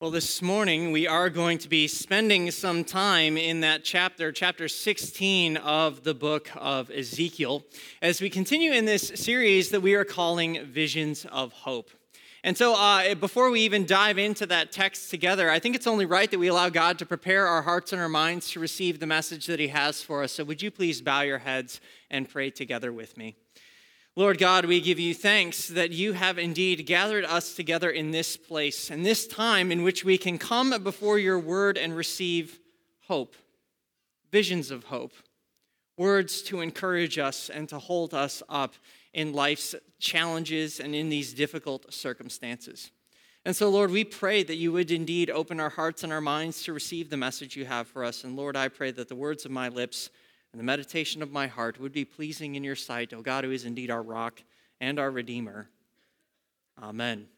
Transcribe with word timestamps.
Well, 0.00 0.10
this 0.10 0.40
morning 0.40 0.92
we 0.92 1.06
are 1.06 1.28
going 1.28 1.58
to 1.58 1.68
be 1.68 1.86
spending 1.86 2.50
some 2.52 2.84
time 2.84 3.36
in 3.36 3.60
that 3.60 3.84
chapter, 3.84 4.32
chapter 4.32 4.66
16 4.66 5.58
of 5.58 6.04
the 6.04 6.14
book 6.14 6.48
of 6.56 6.90
Ezekiel, 6.90 7.66
as 8.00 8.22
we 8.22 8.30
continue 8.30 8.72
in 8.72 8.86
this 8.86 9.12
series 9.14 9.68
that 9.68 9.82
we 9.82 9.92
are 9.92 10.06
calling 10.06 10.64
Visions 10.64 11.26
of 11.26 11.52
Hope. 11.52 11.90
And 12.42 12.56
so, 12.56 12.76
uh, 12.76 13.14
before 13.14 13.50
we 13.50 13.60
even 13.60 13.84
dive 13.84 14.16
into 14.16 14.46
that 14.46 14.72
text 14.72 15.10
together, 15.10 15.50
I 15.50 15.58
think 15.58 15.76
it's 15.76 15.86
only 15.86 16.06
right 16.06 16.30
that 16.30 16.38
we 16.38 16.48
allow 16.48 16.70
God 16.70 16.98
to 17.00 17.04
prepare 17.04 17.46
our 17.46 17.60
hearts 17.60 17.92
and 17.92 18.00
our 18.00 18.08
minds 18.08 18.48
to 18.52 18.58
receive 18.60 19.00
the 19.00 19.06
message 19.06 19.44
that 19.48 19.60
He 19.60 19.68
has 19.68 20.02
for 20.02 20.22
us. 20.22 20.32
So, 20.32 20.44
would 20.44 20.62
you 20.62 20.70
please 20.70 21.02
bow 21.02 21.20
your 21.20 21.40
heads 21.40 21.78
and 22.10 22.26
pray 22.26 22.48
together 22.48 22.90
with 22.90 23.18
me? 23.18 23.36
Lord 24.20 24.36
God, 24.36 24.66
we 24.66 24.82
give 24.82 25.00
you 25.00 25.14
thanks 25.14 25.66
that 25.68 25.92
you 25.92 26.12
have 26.12 26.38
indeed 26.38 26.84
gathered 26.84 27.24
us 27.24 27.54
together 27.54 27.88
in 27.88 28.10
this 28.10 28.36
place, 28.36 28.90
and 28.90 29.02
this 29.04 29.26
time 29.26 29.72
in 29.72 29.82
which 29.82 30.04
we 30.04 30.18
can 30.18 30.36
come 30.36 30.74
before 30.82 31.18
your 31.18 31.38
word 31.38 31.78
and 31.78 31.96
receive 31.96 32.60
hope, 33.06 33.34
visions 34.30 34.70
of 34.70 34.84
hope, 34.84 35.14
words 35.96 36.42
to 36.42 36.60
encourage 36.60 37.18
us 37.18 37.48
and 37.48 37.66
to 37.70 37.78
hold 37.78 38.12
us 38.12 38.42
up 38.50 38.74
in 39.14 39.32
life's 39.32 39.74
challenges 39.98 40.80
and 40.80 40.94
in 40.94 41.08
these 41.08 41.32
difficult 41.32 41.90
circumstances. 41.90 42.90
And 43.46 43.56
so, 43.56 43.70
Lord, 43.70 43.90
we 43.90 44.04
pray 44.04 44.42
that 44.42 44.56
you 44.56 44.70
would 44.72 44.90
indeed 44.90 45.30
open 45.30 45.58
our 45.60 45.70
hearts 45.70 46.04
and 46.04 46.12
our 46.12 46.20
minds 46.20 46.62
to 46.64 46.74
receive 46.74 47.08
the 47.08 47.16
message 47.16 47.56
you 47.56 47.64
have 47.64 47.88
for 47.88 48.04
us. 48.04 48.22
And 48.22 48.36
Lord, 48.36 48.54
I 48.54 48.68
pray 48.68 48.90
that 48.90 49.08
the 49.08 49.14
words 49.16 49.46
of 49.46 49.50
my 49.50 49.70
lips 49.70 50.10
and 50.52 50.58
the 50.60 50.64
meditation 50.64 51.22
of 51.22 51.30
my 51.30 51.46
heart 51.46 51.78
would 51.80 51.92
be 51.92 52.04
pleasing 52.04 52.54
in 52.54 52.64
your 52.64 52.76
sight, 52.76 53.12
O 53.12 53.22
God, 53.22 53.44
who 53.44 53.52
is 53.52 53.64
indeed 53.64 53.90
our 53.90 54.02
rock 54.02 54.42
and 54.80 54.98
our 54.98 55.10
Redeemer. 55.10 55.68
Amen. 56.82 57.28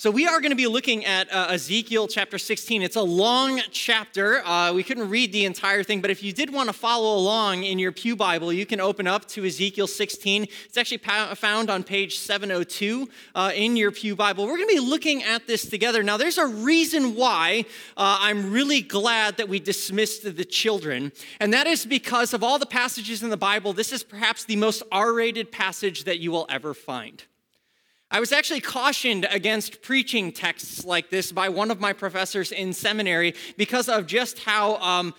So, 0.00 0.10
we 0.10 0.26
are 0.26 0.40
going 0.40 0.48
to 0.48 0.56
be 0.56 0.66
looking 0.66 1.04
at 1.04 1.30
uh, 1.30 1.48
Ezekiel 1.50 2.08
chapter 2.08 2.38
16. 2.38 2.80
It's 2.80 2.96
a 2.96 3.02
long 3.02 3.60
chapter. 3.70 4.42
Uh, 4.46 4.72
we 4.72 4.82
couldn't 4.82 5.10
read 5.10 5.30
the 5.30 5.44
entire 5.44 5.82
thing, 5.82 6.00
but 6.00 6.10
if 6.10 6.22
you 6.22 6.32
did 6.32 6.50
want 6.50 6.70
to 6.70 6.72
follow 6.72 7.18
along 7.18 7.64
in 7.64 7.78
your 7.78 7.92
Pew 7.92 8.16
Bible, 8.16 8.50
you 8.50 8.64
can 8.64 8.80
open 8.80 9.06
up 9.06 9.28
to 9.28 9.44
Ezekiel 9.44 9.86
16. 9.86 10.44
It's 10.64 10.78
actually 10.78 11.02
found 11.34 11.68
on 11.68 11.84
page 11.84 12.16
702 12.16 13.10
uh, 13.34 13.52
in 13.54 13.76
your 13.76 13.90
Pew 13.90 14.16
Bible. 14.16 14.46
We're 14.46 14.56
going 14.56 14.70
to 14.70 14.74
be 14.74 14.80
looking 14.80 15.22
at 15.22 15.46
this 15.46 15.68
together. 15.68 16.02
Now, 16.02 16.16
there's 16.16 16.38
a 16.38 16.46
reason 16.46 17.14
why 17.14 17.66
uh, 17.94 18.16
I'm 18.22 18.50
really 18.50 18.80
glad 18.80 19.36
that 19.36 19.50
we 19.50 19.60
dismissed 19.60 20.22
the 20.22 20.46
children, 20.46 21.12
and 21.40 21.52
that 21.52 21.66
is 21.66 21.84
because 21.84 22.32
of 22.32 22.42
all 22.42 22.58
the 22.58 22.64
passages 22.64 23.22
in 23.22 23.28
the 23.28 23.36
Bible, 23.36 23.74
this 23.74 23.92
is 23.92 24.02
perhaps 24.02 24.46
the 24.46 24.56
most 24.56 24.82
R 24.90 25.12
rated 25.12 25.52
passage 25.52 26.04
that 26.04 26.20
you 26.20 26.32
will 26.32 26.46
ever 26.48 26.72
find. 26.72 27.22
I 28.12 28.18
was 28.18 28.32
actually 28.32 28.60
cautioned 28.60 29.28
against 29.30 29.82
preaching 29.82 30.32
texts 30.32 30.84
like 30.84 31.10
this 31.10 31.30
by 31.30 31.48
one 31.48 31.70
of 31.70 31.78
my 31.78 31.92
professors 31.92 32.50
in 32.50 32.72
seminary 32.72 33.34
because 33.56 33.88
of 33.88 34.08
just 34.08 34.40
how, 34.40 34.78
um, 34.78 35.14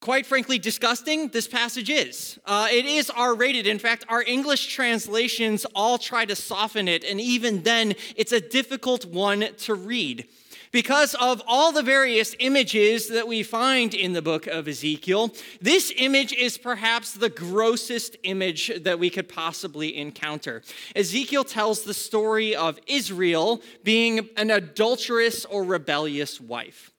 quite 0.00 0.26
frankly, 0.26 0.60
disgusting 0.60 1.26
this 1.28 1.48
passage 1.48 1.90
is. 1.90 2.38
Uh, 2.44 2.68
it 2.70 2.84
is 2.86 3.10
R 3.10 3.34
rated. 3.34 3.66
In 3.66 3.80
fact, 3.80 4.04
our 4.08 4.22
English 4.22 4.72
translations 4.72 5.66
all 5.74 5.98
try 5.98 6.24
to 6.24 6.36
soften 6.36 6.86
it, 6.86 7.02
and 7.02 7.20
even 7.20 7.64
then, 7.64 7.94
it's 8.14 8.32
a 8.32 8.40
difficult 8.40 9.04
one 9.04 9.48
to 9.58 9.74
read. 9.74 10.28
Because 10.76 11.14
of 11.14 11.40
all 11.46 11.72
the 11.72 11.82
various 11.82 12.36
images 12.38 13.08
that 13.08 13.26
we 13.26 13.42
find 13.42 13.94
in 13.94 14.12
the 14.12 14.20
book 14.20 14.46
of 14.46 14.68
Ezekiel, 14.68 15.32
this 15.58 15.90
image 15.96 16.34
is 16.34 16.58
perhaps 16.58 17.12
the 17.14 17.30
grossest 17.30 18.14
image 18.24 18.70
that 18.82 18.98
we 18.98 19.08
could 19.08 19.26
possibly 19.26 19.96
encounter. 19.96 20.60
Ezekiel 20.94 21.44
tells 21.44 21.84
the 21.84 21.94
story 21.94 22.54
of 22.54 22.78
Israel 22.86 23.62
being 23.84 24.28
an 24.36 24.50
adulterous 24.50 25.46
or 25.46 25.64
rebellious 25.64 26.42
wife. 26.42 26.92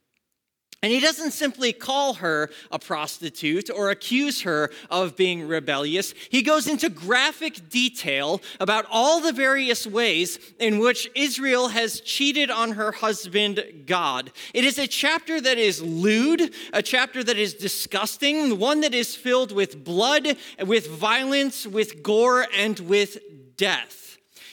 And 0.84 0.92
he 0.92 1.00
doesn't 1.00 1.32
simply 1.32 1.74
call 1.74 2.16
her 2.16 2.52
a 2.72 2.78
prostitute 2.78 3.72
or 3.72 3.90
accuse 3.90 4.44
her 4.44 4.70
of 4.92 5.16
being 5.16 5.48
rebellious. 5.48 6.14
He 6.30 6.44
goes 6.44 6.68
into 6.68 6.88
graphic 6.88 7.70
detail 7.70 8.42
about 8.60 8.86
all 8.92 9.20
the 9.20 9.34
various 9.34 9.88
ways 9.88 10.38
in 10.60 10.78
which 10.78 11.10
Israel 11.16 11.70
has 11.70 12.00
cheated 12.02 12.52
on 12.52 12.74
her 12.74 12.92
husband, 12.92 13.64
God. 13.88 14.32
It 14.54 14.66
is 14.66 14.78
a 14.78 14.86
chapter 14.86 15.42
that 15.42 15.58
is 15.58 15.82
lewd, 15.82 16.54
a 16.72 16.84
chapter 16.84 17.24
that 17.24 17.40
is 17.40 17.56
disgusting, 17.56 18.60
one 18.60 18.82
that 18.82 18.94
is 18.94 19.16
filled 19.16 19.52
with 19.52 19.84
blood, 19.84 20.38
with 20.64 20.88
violence, 20.92 21.66
with 21.66 22.04
gore, 22.04 22.46
and 22.56 22.80
with 22.82 23.18
death. 23.58 24.07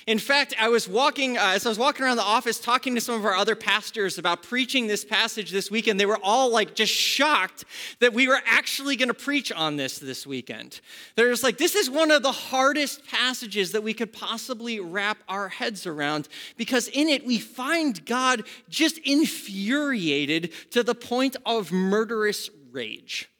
In 0.07 0.19
fact, 0.19 0.55
I 0.61 0.69
was 0.69 0.87
walking, 0.87 1.39
uh, 1.39 1.53
as 1.55 1.65
I 1.65 1.71
was 1.71 1.79
walking 1.79 2.05
around 2.05 2.17
the 2.17 2.23
office 2.23 2.61
talking 2.61 2.95
to 2.95 3.01
some 3.01 3.15
of 3.15 3.25
our 3.25 3.35
other 3.35 3.57
pastors 3.57 4.19
about 4.19 4.43
preaching 4.43 4.87
this 4.87 5.03
passage 5.03 5.51
this 5.51 5.71
weekend, 5.71 5.99
they 5.99 6.05
were 6.05 6.19
all 6.23 6.51
like 6.51 6.75
just 6.75 6.93
shocked 6.93 7.65
that 8.01 8.13
we 8.13 8.29
were 8.29 8.41
actually 8.45 8.97
going 8.97 9.09
to 9.09 9.15
preach 9.15 9.51
on 9.51 9.77
this 9.77 9.99
this 9.99 10.27
weekend. 10.27 10.81
They're 11.17 11.31
just 11.31 11.43
like, 11.43 11.57
this 11.57 11.75
is 11.75 11.89
one 11.89 12.11
of 12.11 12.23
the 12.23 12.33
hardest 12.33 13.07
passages 13.07 13.73
that 13.73 13.83
we 13.83 13.95
could 13.95 14.13
possibly 14.13 14.79
wrap 14.79 15.19
our 15.27 15.49
heads 15.49 15.87
around 15.87 16.29
because 16.59 16.89
in 16.89 17.09
it 17.09 17.25
we 17.25 17.39
find 17.39 18.05
God 18.05 18.43
just 18.69 18.99
infuriated 18.99 20.53
to 20.73 20.83
the 20.83 20.95
point 20.95 21.37
of 21.47 21.73
murderous 21.73 22.51
rage. 22.73 23.31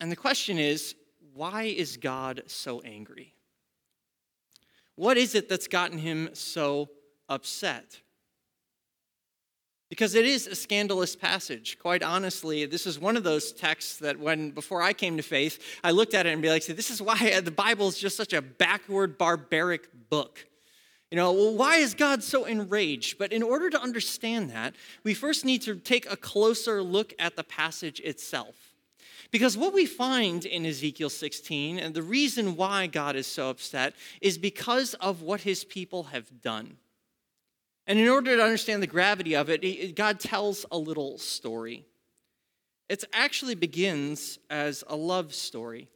And 0.00 0.10
the 0.10 0.16
question 0.16 0.58
is, 0.58 0.94
why 1.34 1.64
is 1.64 1.98
God 1.98 2.42
so 2.46 2.80
angry? 2.80 3.34
What 4.98 5.16
is 5.16 5.36
it 5.36 5.48
that's 5.48 5.68
gotten 5.68 5.96
him 5.96 6.30
so 6.32 6.88
upset? 7.28 8.00
Because 9.88 10.16
it 10.16 10.26
is 10.26 10.48
a 10.48 10.56
scandalous 10.56 11.14
passage. 11.14 11.78
Quite 11.78 12.02
honestly, 12.02 12.66
this 12.66 12.84
is 12.84 12.98
one 12.98 13.16
of 13.16 13.22
those 13.22 13.52
texts 13.52 13.98
that 13.98 14.18
when, 14.18 14.50
before 14.50 14.82
I 14.82 14.92
came 14.92 15.16
to 15.16 15.22
faith, 15.22 15.78
I 15.84 15.92
looked 15.92 16.14
at 16.14 16.26
it 16.26 16.30
and 16.30 16.42
be 16.42 16.48
like, 16.48 16.64
See, 16.64 16.72
this 16.72 16.90
is 16.90 17.00
why 17.00 17.38
the 17.44 17.52
Bible 17.52 17.86
is 17.86 17.96
just 17.96 18.16
such 18.16 18.32
a 18.32 18.42
backward, 18.42 19.16
barbaric 19.18 19.88
book. 20.10 20.44
You 21.12 21.16
know, 21.16 21.30
well, 21.32 21.54
why 21.54 21.76
is 21.76 21.94
God 21.94 22.24
so 22.24 22.44
enraged? 22.44 23.18
But 23.18 23.32
in 23.32 23.44
order 23.44 23.70
to 23.70 23.80
understand 23.80 24.50
that, 24.50 24.74
we 25.04 25.14
first 25.14 25.44
need 25.44 25.62
to 25.62 25.76
take 25.76 26.10
a 26.10 26.16
closer 26.16 26.82
look 26.82 27.14
at 27.20 27.36
the 27.36 27.44
passage 27.44 28.00
itself. 28.00 28.67
Because 29.30 29.56
what 29.56 29.74
we 29.74 29.84
find 29.84 30.46
in 30.46 30.64
Ezekiel 30.64 31.10
16, 31.10 31.78
and 31.78 31.94
the 31.94 32.02
reason 32.02 32.56
why 32.56 32.86
God 32.86 33.14
is 33.14 33.26
so 33.26 33.50
upset, 33.50 33.94
is 34.20 34.38
because 34.38 34.94
of 34.94 35.20
what 35.20 35.42
his 35.42 35.64
people 35.64 36.04
have 36.04 36.40
done. 36.40 36.78
And 37.86 37.98
in 37.98 38.08
order 38.08 38.36
to 38.36 38.42
understand 38.42 38.82
the 38.82 38.86
gravity 38.86 39.34
of 39.34 39.50
it, 39.50 39.94
God 39.94 40.20
tells 40.20 40.64
a 40.70 40.78
little 40.78 41.18
story. 41.18 41.84
It 42.88 43.04
actually 43.12 43.54
begins 43.54 44.38
as 44.48 44.82
a 44.86 44.96
love 44.96 45.34
story. 45.34 45.88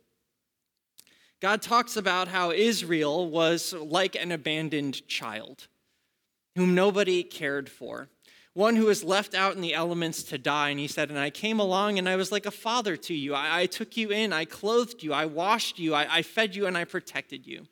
God 1.40 1.62
talks 1.62 1.96
about 1.96 2.28
how 2.28 2.50
Israel 2.50 3.28
was 3.28 3.72
like 3.72 4.14
an 4.14 4.30
abandoned 4.30 5.06
child 5.08 5.68
whom 6.54 6.74
nobody 6.74 7.22
cared 7.22 7.68
for 7.68 8.08
one 8.54 8.76
who 8.76 8.86
was 8.86 9.02
left 9.02 9.34
out 9.34 9.54
in 9.54 9.62
the 9.62 9.74
elements 9.74 10.22
to 10.24 10.38
die. 10.38 10.70
And 10.70 10.78
he 10.78 10.88
said, 10.88 11.08
And 11.08 11.18
I 11.18 11.30
came 11.30 11.58
along 11.58 11.98
and 11.98 12.08
I 12.08 12.16
was 12.16 12.30
like 12.30 12.46
a 12.46 12.50
father 12.50 12.96
to 12.96 13.14
you. 13.14 13.34
I, 13.34 13.62
I 13.62 13.66
took 13.66 13.96
you 13.96 14.10
in, 14.10 14.32
I 14.32 14.44
clothed 14.44 15.02
you, 15.02 15.12
I 15.12 15.26
washed 15.26 15.78
you, 15.78 15.94
I, 15.94 16.18
I 16.18 16.22
fed 16.22 16.54
you, 16.54 16.66
and 16.66 16.76
I 16.76 16.84
protected 16.84 17.46
you. 17.46 17.66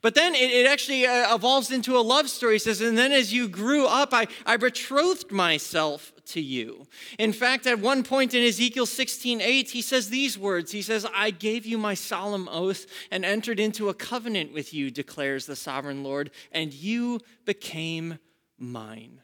But 0.00 0.14
then 0.14 0.34
it, 0.34 0.50
it 0.50 0.66
actually 0.66 1.06
uh, 1.06 1.34
evolves 1.34 1.70
into 1.70 1.96
a 1.96 2.00
love 2.00 2.28
story. 2.28 2.54
He 2.54 2.58
says, 2.60 2.80
And 2.80 2.96
then 2.96 3.12
as 3.12 3.32
you 3.32 3.48
grew 3.48 3.86
up, 3.86 4.12
I, 4.12 4.26
I 4.46 4.56
betrothed 4.56 5.32
myself 5.32 6.12
to 6.26 6.40
you. 6.40 6.86
In 7.18 7.32
fact, 7.32 7.66
at 7.66 7.80
one 7.80 8.02
point 8.02 8.34
in 8.34 8.44
Ezekiel 8.44 8.86
16 8.86 9.40
8, 9.40 9.70
he 9.70 9.82
says 9.82 10.08
these 10.08 10.38
words 10.38 10.70
He 10.70 10.82
says, 10.82 11.06
I 11.14 11.30
gave 11.30 11.66
you 11.66 11.78
my 11.78 11.94
solemn 11.94 12.48
oath 12.48 12.86
and 13.10 13.24
entered 13.24 13.58
into 13.58 13.88
a 13.88 13.94
covenant 13.94 14.52
with 14.52 14.72
you, 14.72 14.90
declares 14.90 15.46
the 15.46 15.56
sovereign 15.56 16.04
Lord, 16.04 16.30
and 16.52 16.72
you 16.72 17.20
became 17.44 18.18
mine. 18.58 19.20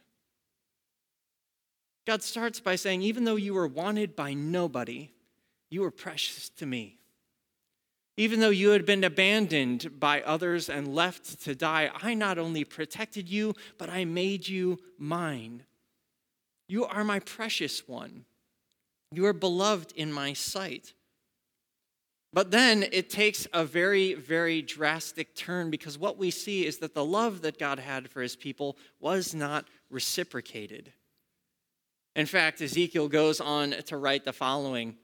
God 2.05 2.23
starts 2.23 2.59
by 2.59 2.75
saying, 2.75 3.01
even 3.01 3.23
though 3.23 3.35
you 3.35 3.53
were 3.53 3.67
wanted 3.67 4.15
by 4.15 4.33
nobody, 4.33 5.11
you 5.69 5.81
were 5.81 5.91
precious 5.91 6.49
to 6.49 6.65
me. 6.65 6.97
Even 8.17 8.41
though 8.41 8.49
you 8.49 8.71
had 8.71 8.85
been 8.85 9.03
abandoned 9.03 9.99
by 9.99 10.21
others 10.21 10.69
and 10.69 10.93
left 10.93 11.41
to 11.43 11.55
die, 11.55 11.89
I 12.01 12.15
not 12.15 12.37
only 12.37 12.65
protected 12.65 13.29
you, 13.29 13.53
but 13.77 13.89
I 13.89 14.03
made 14.03 14.47
you 14.47 14.79
mine. 14.97 15.63
You 16.67 16.85
are 16.85 17.03
my 17.03 17.19
precious 17.19 17.87
one. 17.87 18.25
You 19.13 19.25
are 19.25 19.33
beloved 19.33 19.93
in 19.95 20.11
my 20.11 20.33
sight. 20.33 20.93
But 22.31 22.51
then 22.51 22.85
it 22.91 23.09
takes 23.09 23.47
a 23.53 23.65
very, 23.65 24.13
very 24.13 24.61
drastic 24.61 25.33
turn 25.33 25.71
because 25.71 25.97
what 25.97 26.17
we 26.17 26.29
see 26.29 26.65
is 26.65 26.77
that 26.79 26.93
the 26.93 27.05
love 27.05 27.41
that 27.41 27.57
God 27.57 27.79
had 27.79 28.09
for 28.09 28.21
his 28.21 28.35
people 28.35 28.77
was 28.99 29.33
not 29.33 29.65
reciprocated. 29.89 30.93
In 32.19 32.25
fact, 32.25 32.59
Ezekiel 32.59 33.07
goes 33.07 33.39
on 33.39 33.73
to 33.85 33.95
write 33.95 34.25
the 34.25 34.33
following. 34.33 34.97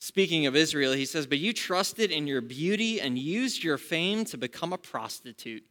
Speaking 0.00 0.46
of 0.46 0.56
Israel, 0.56 0.92
he 0.92 1.04
says, 1.04 1.24
But 1.24 1.38
you 1.38 1.52
trusted 1.52 2.10
in 2.10 2.26
your 2.26 2.40
beauty 2.40 3.00
and 3.00 3.16
used 3.16 3.62
your 3.62 3.78
fame 3.78 4.24
to 4.24 4.36
become 4.36 4.72
a 4.72 4.76
prostitute. 4.76 5.62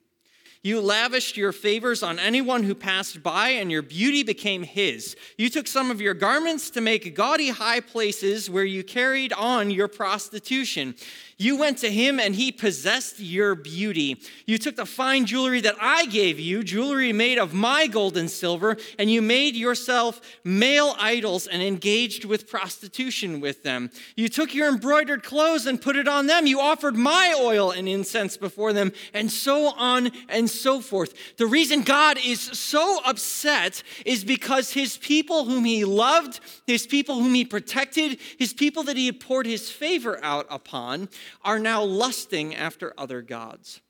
You 0.64 0.80
lavished 0.80 1.36
your 1.36 1.52
favors 1.52 2.04
on 2.04 2.20
anyone 2.20 2.64
who 2.64 2.74
passed 2.74 3.22
by, 3.22 3.50
and 3.50 3.70
your 3.70 3.82
beauty 3.82 4.24
became 4.24 4.64
his. 4.64 5.18
You 5.38 5.50
took 5.50 5.68
some 5.68 5.92
of 5.92 6.00
your 6.00 6.14
garments 6.14 6.70
to 6.70 6.80
make 6.80 7.14
gaudy 7.14 7.50
high 7.50 7.82
places 7.82 8.50
where 8.50 8.64
you 8.64 8.82
carried 8.82 9.34
on 9.34 9.70
your 9.70 9.90
prostitution. 9.90 10.96
You 11.40 11.56
went 11.58 11.78
to 11.80 11.92
him 11.92 12.20
and 12.20 12.34
he 12.34 12.52
possessed 12.52 13.20
your 13.20 13.54
beauty. 13.54 14.20
You 14.48 14.58
took 14.58 14.76
the 14.76 14.88
fine 14.88 15.28
jewelry 15.28 15.62
that 15.62 15.76
I 15.80 16.08
gave 16.08 16.40
you, 16.40 16.64
jewelry 16.64 17.14
made 17.14 17.38
of 17.38 17.54
my 17.54 17.86
gold 17.86 18.18
and 18.18 18.30
silver, 18.30 18.76
and 18.98 19.12
you 19.12 19.22
made 19.22 19.56
yourself 19.56 20.20
male 20.44 20.96
idols 20.98 21.46
and 21.46 21.62
engaged 21.62 22.26
with 22.26 22.50
prostitution 22.50 23.40
with 23.40 23.62
them. 23.62 23.92
You 24.16 24.30
took 24.30 24.56
your 24.56 24.68
embroidered 24.68 25.24
clothes 25.24 25.68
and 25.68 25.80
put 25.80 25.96
it 25.96 26.08
on 26.08 26.26
them. 26.26 26.48
You 26.48 26.60
offered 26.60 26.96
my 26.96 27.36
oil 27.40 27.70
and 27.70 27.88
incense 27.88 28.36
before 28.36 28.74
them, 28.74 28.92
and 29.14 29.32
so 29.32 29.68
on 29.78 30.12
and 30.30 30.50
so 30.50 30.82
forth. 30.82 31.14
The 31.38 31.46
reason 31.46 31.84
God 31.84 32.18
is 32.18 32.42
so 32.42 33.00
upset 33.06 33.84
is 34.08 34.24
because 34.24 34.72
his 34.72 34.98
people 34.98 35.46
whom 35.46 35.66
he 35.66 35.86
loved, 35.86 36.40
his 36.66 36.88
people 36.88 37.22
whom 37.22 37.36
he 37.36 37.46
protected, 37.46 38.18
his 38.40 38.54
people 38.54 38.82
that 38.84 38.98
he 38.98 39.06
had 39.06 39.20
poured 39.20 39.46
his 39.46 39.70
favor 39.70 40.20
out 40.24 40.48
upon, 40.50 41.10
are 41.44 41.60
now 41.60 41.84
lusting 41.84 42.56
after 42.56 42.94
other 42.98 43.22
gods. 43.22 43.82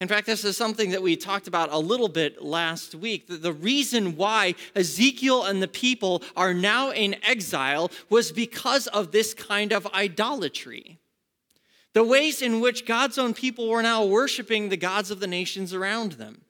In 0.00 0.06
fact, 0.06 0.26
this 0.26 0.44
is 0.44 0.56
something 0.56 0.90
that 0.90 1.02
we 1.02 1.16
talked 1.16 1.48
about 1.48 1.72
a 1.72 1.78
little 1.78 2.08
bit 2.08 2.40
last 2.40 2.94
week. 2.94 3.24
The 3.26 3.52
reason 3.52 4.16
why 4.16 4.54
Ezekiel 4.76 5.44
and 5.44 5.60
the 5.60 5.66
people 5.66 6.22
are 6.36 6.54
now 6.54 6.90
in 6.90 7.16
exile 7.24 7.90
was 8.08 8.30
because 8.30 8.86
of 8.86 9.10
this 9.10 9.34
kind 9.34 9.72
of 9.72 9.88
idolatry. 9.88 11.00
The 11.94 12.04
ways 12.04 12.42
in 12.42 12.60
which 12.60 12.86
God's 12.86 13.18
own 13.18 13.34
people 13.34 13.68
were 13.68 13.82
now 13.82 14.04
worshiping 14.04 14.68
the 14.68 14.76
gods 14.76 15.10
of 15.10 15.18
the 15.18 15.26
nations 15.26 15.74
around 15.74 16.12
them, 16.12 16.42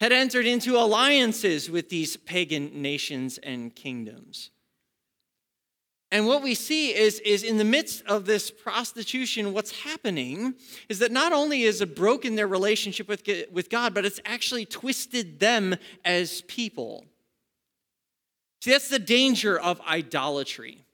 had 0.00 0.10
entered 0.10 0.46
into 0.46 0.76
alliances 0.76 1.70
with 1.70 1.88
these 1.88 2.16
pagan 2.16 2.82
nations 2.82 3.38
and 3.38 3.76
kingdoms. 3.76 4.50
And 6.12 6.26
what 6.26 6.42
we 6.42 6.54
see 6.54 6.94
is, 6.94 7.20
is 7.20 7.44
in 7.44 7.56
the 7.56 7.64
midst 7.64 8.04
of 8.06 8.26
this 8.26 8.50
prostitution, 8.50 9.52
what's 9.52 9.70
happening 9.82 10.54
is 10.88 10.98
that 10.98 11.12
not 11.12 11.32
only 11.32 11.62
is 11.62 11.80
it 11.80 11.94
broken 11.94 12.34
their 12.34 12.48
relationship 12.48 13.08
with, 13.08 13.22
with 13.52 13.70
God, 13.70 13.94
but 13.94 14.04
it's 14.04 14.20
actually 14.24 14.66
twisted 14.66 15.38
them 15.38 15.76
as 16.04 16.42
people. 16.42 17.04
See, 18.62 18.72
that's 18.72 18.88
the 18.88 18.98
danger 18.98 19.58
of 19.58 19.80
idolatry. 19.82 20.84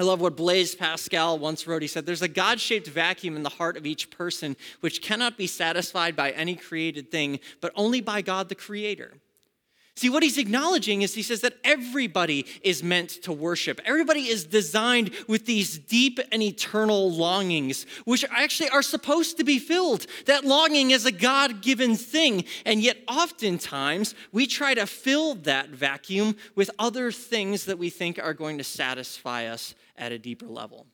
I 0.00 0.04
love 0.04 0.20
what 0.20 0.36
Blaise 0.36 0.74
Pascal 0.74 1.38
once 1.38 1.66
wrote. 1.66 1.82
He 1.82 1.88
said, 1.88 2.04
There's 2.04 2.22
a 2.22 2.28
God 2.28 2.60
shaped 2.60 2.88
vacuum 2.88 3.36
in 3.36 3.44
the 3.44 3.48
heart 3.48 3.76
of 3.76 3.86
each 3.86 4.10
person 4.10 4.56
which 4.80 5.00
cannot 5.00 5.38
be 5.38 5.46
satisfied 5.46 6.16
by 6.16 6.32
any 6.32 6.56
created 6.56 7.12
thing, 7.12 7.38
but 7.60 7.72
only 7.76 8.00
by 8.00 8.20
God 8.20 8.48
the 8.48 8.56
Creator. 8.56 9.12
See, 9.94 10.08
what 10.08 10.22
he's 10.22 10.38
acknowledging 10.38 11.02
is 11.02 11.14
he 11.14 11.22
says 11.22 11.42
that 11.42 11.58
everybody 11.64 12.46
is 12.62 12.82
meant 12.82 13.10
to 13.24 13.32
worship. 13.32 13.78
Everybody 13.84 14.22
is 14.22 14.44
designed 14.44 15.10
with 15.28 15.44
these 15.44 15.78
deep 15.78 16.18
and 16.32 16.42
eternal 16.42 17.12
longings, 17.12 17.84
which 18.06 18.24
actually 18.30 18.70
are 18.70 18.82
supposed 18.82 19.36
to 19.36 19.44
be 19.44 19.58
filled. 19.58 20.06
That 20.24 20.46
longing 20.46 20.92
is 20.92 21.04
a 21.04 21.12
God 21.12 21.60
given 21.60 21.94
thing. 21.96 22.44
And 22.64 22.80
yet, 22.80 22.98
oftentimes, 23.06 24.14
we 24.32 24.46
try 24.46 24.72
to 24.72 24.86
fill 24.86 25.34
that 25.36 25.68
vacuum 25.68 26.36
with 26.54 26.70
other 26.78 27.12
things 27.12 27.66
that 27.66 27.78
we 27.78 27.90
think 27.90 28.18
are 28.18 28.34
going 28.34 28.56
to 28.58 28.64
satisfy 28.64 29.44
us 29.46 29.74
at 29.98 30.10
a 30.10 30.18
deeper 30.18 30.46
level. 30.46 30.86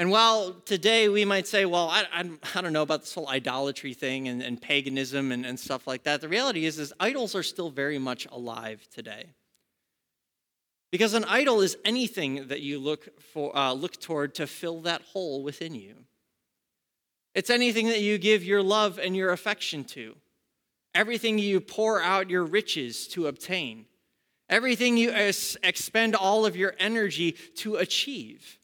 And 0.00 0.10
while 0.10 0.54
today 0.64 1.10
we 1.10 1.26
might 1.26 1.46
say, 1.46 1.66
well, 1.66 1.90
I, 1.90 2.06
I, 2.54 2.62
don't 2.62 2.72
know 2.72 2.80
about 2.80 3.00
this 3.00 3.12
whole 3.12 3.28
idolatry 3.28 3.92
thing 3.92 4.28
and, 4.28 4.40
and 4.40 4.58
paganism 4.58 5.30
and, 5.30 5.44
and 5.44 5.60
stuff 5.60 5.86
like 5.86 6.04
that, 6.04 6.22
the 6.22 6.28
reality 6.30 6.64
is, 6.64 6.78
is 6.78 6.94
idols 6.98 7.34
are 7.34 7.42
still 7.42 7.68
very 7.68 7.98
much 7.98 8.26
alive 8.32 8.88
today. 8.94 9.26
Because 10.90 11.12
an 11.12 11.24
idol 11.24 11.60
is 11.60 11.76
anything 11.84 12.48
that 12.48 12.62
you 12.62 12.78
look, 12.78 13.10
for, 13.20 13.54
uh, 13.54 13.74
look 13.74 14.00
toward 14.00 14.34
to 14.36 14.46
fill 14.46 14.80
that 14.80 15.02
hole 15.02 15.42
within 15.42 15.74
you. 15.74 15.96
It's 17.34 17.50
anything 17.50 17.88
that 17.88 18.00
you 18.00 18.16
give 18.16 18.42
your 18.42 18.62
love 18.62 18.98
and 18.98 19.14
your 19.14 19.32
affection 19.32 19.84
to, 19.84 20.16
everything 20.94 21.38
you 21.38 21.60
pour 21.60 22.00
out 22.00 22.30
your 22.30 22.44
riches 22.44 23.06
to 23.08 23.26
obtain, 23.26 23.84
everything 24.48 24.96
you 24.96 25.12
expend 25.12 26.16
all 26.16 26.46
of 26.46 26.56
your 26.56 26.74
energy 26.78 27.32
to 27.56 27.76
achieve. 27.76 28.59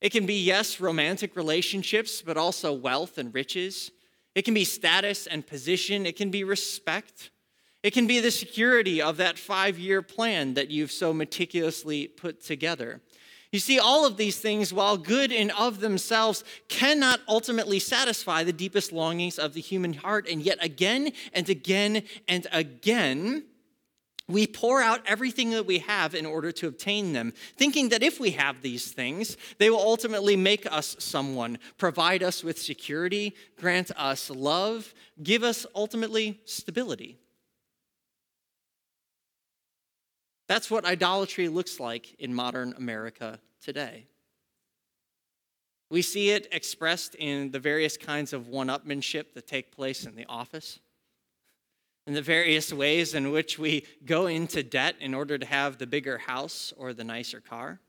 It 0.00 0.10
can 0.10 0.26
be, 0.26 0.40
yes, 0.40 0.80
romantic 0.80 1.34
relationships, 1.34 2.22
but 2.22 2.36
also 2.36 2.72
wealth 2.72 3.18
and 3.18 3.34
riches. 3.34 3.90
It 4.34 4.42
can 4.44 4.54
be 4.54 4.64
status 4.64 5.26
and 5.26 5.46
position. 5.46 6.06
It 6.06 6.16
can 6.16 6.30
be 6.30 6.44
respect. 6.44 7.30
It 7.82 7.92
can 7.92 8.06
be 8.06 8.20
the 8.20 8.30
security 8.30 9.02
of 9.02 9.16
that 9.16 9.38
five 9.38 9.78
year 9.78 10.02
plan 10.02 10.54
that 10.54 10.70
you've 10.70 10.92
so 10.92 11.12
meticulously 11.12 12.06
put 12.06 12.42
together. 12.42 13.00
You 13.50 13.60
see, 13.60 13.78
all 13.78 14.04
of 14.04 14.18
these 14.18 14.38
things, 14.38 14.74
while 14.74 14.98
good 14.98 15.32
in 15.32 15.50
of 15.52 15.80
themselves, 15.80 16.44
cannot 16.68 17.20
ultimately 17.26 17.78
satisfy 17.78 18.44
the 18.44 18.52
deepest 18.52 18.92
longings 18.92 19.38
of 19.38 19.54
the 19.54 19.60
human 19.60 19.94
heart. 19.94 20.28
And 20.28 20.42
yet, 20.42 20.58
again 20.60 21.12
and 21.32 21.48
again 21.48 22.02
and 22.28 22.46
again, 22.52 23.44
we 24.28 24.46
pour 24.46 24.82
out 24.82 25.00
everything 25.06 25.50
that 25.50 25.66
we 25.66 25.78
have 25.78 26.14
in 26.14 26.26
order 26.26 26.52
to 26.52 26.68
obtain 26.68 27.14
them, 27.14 27.32
thinking 27.56 27.88
that 27.88 28.02
if 28.02 28.20
we 28.20 28.32
have 28.32 28.60
these 28.60 28.92
things, 28.92 29.38
they 29.56 29.70
will 29.70 29.80
ultimately 29.80 30.36
make 30.36 30.70
us 30.70 30.96
someone, 30.98 31.58
provide 31.78 32.22
us 32.22 32.44
with 32.44 32.58
security, 32.58 33.34
grant 33.58 33.90
us 33.96 34.30
love, 34.30 34.92
give 35.22 35.42
us 35.42 35.66
ultimately 35.74 36.40
stability. 36.44 37.16
That's 40.46 40.70
what 40.70 40.84
idolatry 40.84 41.48
looks 41.48 41.80
like 41.80 42.14
in 42.18 42.34
modern 42.34 42.74
America 42.76 43.38
today. 43.62 44.06
We 45.90 46.02
see 46.02 46.30
it 46.30 46.48
expressed 46.52 47.14
in 47.14 47.50
the 47.50 47.58
various 47.58 47.96
kinds 47.96 48.34
of 48.34 48.48
one 48.48 48.68
upmanship 48.68 49.32
that 49.34 49.46
take 49.46 49.74
place 49.74 50.04
in 50.04 50.16
the 50.16 50.26
office 50.26 50.80
and 52.08 52.16
the 52.16 52.22
various 52.22 52.72
ways 52.72 53.12
in 53.12 53.32
which 53.32 53.58
we 53.58 53.84
go 54.06 54.28
into 54.28 54.62
debt 54.62 54.96
in 54.98 55.12
order 55.12 55.36
to 55.36 55.44
have 55.44 55.76
the 55.76 55.86
bigger 55.86 56.16
house 56.16 56.72
or 56.78 56.94
the 56.94 57.04
nicer 57.04 57.38
car, 57.38 57.80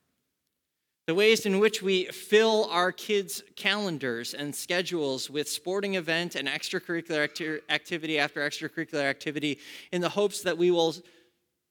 the 1.07 1.15
ways 1.15 1.45
in 1.45 1.57
which 1.57 1.81
we 1.81 2.03
fill 2.07 2.65
our 2.69 2.91
kids' 2.91 3.41
calendars 3.55 4.33
and 4.33 4.53
schedules 4.53 5.29
with 5.29 5.47
sporting 5.47 5.95
event 5.95 6.35
and 6.35 6.49
extracurricular 6.49 7.23
acti- 7.23 7.59
activity 7.69 8.19
after 8.19 8.41
extracurricular 8.41 9.05
activity 9.05 9.57
in 9.93 10.01
the 10.01 10.09
hopes 10.09 10.41
that 10.41 10.57
we 10.57 10.69
will 10.69 10.93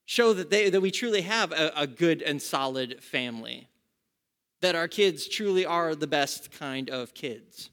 show 0.06 0.32
that, 0.32 0.48
they, 0.48 0.70
that 0.70 0.80
we 0.80 0.90
truly 0.90 1.20
have 1.20 1.52
a, 1.52 1.70
a 1.76 1.86
good 1.86 2.22
and 2.22 2.40
solid 2.40 3.04
family, 3.04 3.68
that 4.62 4.74
our 4.74 4.88
kids 4.88 5.28
truly 5.28 5.66
are 5.66 5.94
the 5.94 6.06
best 6.06 6.50
kind 6.50 6.88
of 6.88 7.12
kids. 7.12 7.68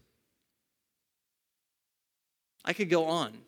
I 2.65 2.73
could 2.73 2.89
go 2.89 3.05
on. 3.05 3.44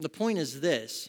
The 0.00 0.08
point 0.08 0.38
is 0.38 0.60
this 0.60 1.08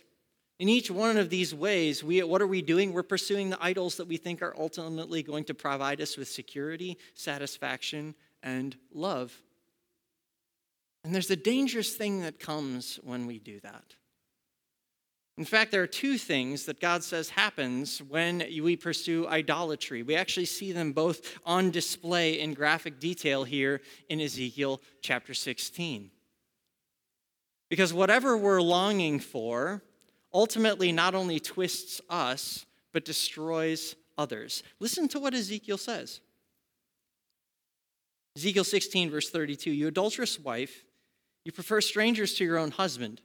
in 0.60 0.68
each 0.68 0.92
one 0.92 1.18
of 1.18 1.30
these 1.30 1.56
ways, 1.56 2.04
we, 2.04 2.22
what 2.22 2.42
are 2.42 2.48
we 2.48 2.62
doing? 2.62 2.92
We're 2.92 3.04
pursuing 3.04 3.50
the 3.50 3.64
idols 3.64 3.96
that 3.96 4.08
we 4.08 4.18
think 4.18 4.42
are 4.42 4.54
ultimately 4.58 5.24
going 5.24 5.46
to 5.46 5.54
provide 5.54 6.02
us 6.02 6.18
with 6.18 6.28
security, 6.28 6.98
satisfaction, 7.14 8.14
and 8.44 8.76
love. 8.94 9.34
And 11.06 11.16
there's 11.16 11.32
a 11.32 11.38
dangerous 11.38 11.96
thing 11.96 12.22
that 12.22 12.40
comes 12.40 13.00
when 13.04 13.26
we 13.26 13.40
do 13.40 13.62
that. 13.62 13.96
In 15.38 15.46
fact, 15.46 15.72
there 15.72 15.82
are 15.82 15.88
two 15.88 16.18
things 16.18 16.66
that 16.66 16.82
God 16.82 17.02
says 17.02 17.30
happens 17.30 18.00
when 18.00 18.40
we 18.62 18.76
pursue 18.76 19.26
idolatry. 19.26 20.04
We 20.04 20.18
actually 20.18 20.48
see 20.48 20.74
them 20.74 20.92
both 20.92 21.40
on 21.46 21.72
display 21.72 22.42
in 22.42 22.54
graphic 22.54 23.00
detail 23.00 23.46
here 23.46 23.80
in 24.10 24.20
Ezekiel 24.20 24.82
chapter 25.02 25.34
16. 25.34 26.12
Because 27.70 27.94
whatever 27.94 28.36
we're 28.38 28.62
longing 28.62 29.20
for 29.20 29.84
ultimately 30.34 30.92
not 30.92 31.16
only 31.16 31.40
twists 31.40 32.02
us, 32.10 32.66
but 32.92 33.06
destroys 33.06 33.96
others. 34.18 34.64
Listen 34.80 35.08
to 35.10 35.20
what 35.20 35.34
Ezekiel 35.34 35.78
says. 35.78 36.22
Ezekiel 38.36 38.64
16, 38.64 39.10
verse 39.12 39.30
32 39.30 39.72
You 39.72 39.88
adulterous 39.88 40.40
wife, 40.40 40.84
you 41.46 41.52
prefer 41.52 41.82
strangers 41.82 42.34
to 42.36 42.44
your 42.44 42.58
own 42.58 42.72
husband. 42.72 43.22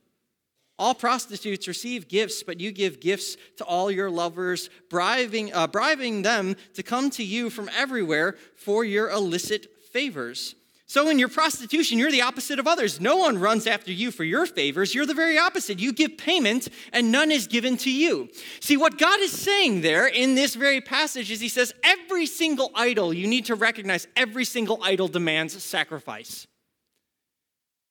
All 0.76 0.94
prostitutes 0.94 1.68
receive 1.68 2.08
gifts, 2.08 2.42
but 2.42 2.60
you 2.60 2.72
give 2.72 3.00
gifts 3.00 3.36
to 3.58 3.64
all 3.64 3.92
your 3.92 4.10
lovers, 4.10 4.70
bribing, 4.90 5.54
uh, 5.54 5.68
bribing 5.68 6.22
them 6.22 6.56
to 6.74 6.82
come 6.82 7.10
to 7.10 7.22
you 7.22 7.48
from 7.48 7.70
everywhere 7.76 8.36
for 8.56 8.84
your 8.84 9.08
illicit 9.10 9.68
favors. 9.92 10.56
So, 10.94 11.08
in 11.08 11.18
your 11.18 11.28
prostitution, 11.28 11.98
you're 11.98 12.12
the 12.12 12.22
opposite 12.22 12.60
of 12.60 12.68
others. 12.68 13.00
No 13.00 13.16
one 13.16 13.36
runs 13.36 13.66
after 13.66 13.90
you 13.90 14.12
for 14.12 14.22
your 14.22 14.46
favors. 14.46 14.94
You're 14.94 15.06
the 15.06 15.12
very 15.12 15.36
opposite. 15.36 15.80
You 15.80 15.92
give 15.92 16.16
payment, 16.16 16.68
and 16.92 17.10
none 17.10 17.32
is 17.32 17.48
given 17.48 17.76
to 17.78 17.90
you. 17.90 18.28
See, 18.60 18.76
what 18.76 18.96
God 18.96 19.18
is 19.18 19.32
saying 19.32 19.80
there 19.80 20.06
in 20.06 20.36
this 20.36 20.54
very 20.54 20.80
passage 20.80 21.32
is 21.32 21.40
He 21.40 21.48
says, 21.48 21.74
every 21.82 22.26
single 22.26 22.70
idol, 22.76 23.12
you 23.12 23.26
need 23.26 23.46
to 23.46 23.56
recognize 23.56 24.06
every 24.14 24.44
single 24.44 24.78
idol 24.84 25.08
demands 25.08 25.60
sacrifice. 25.60 26.46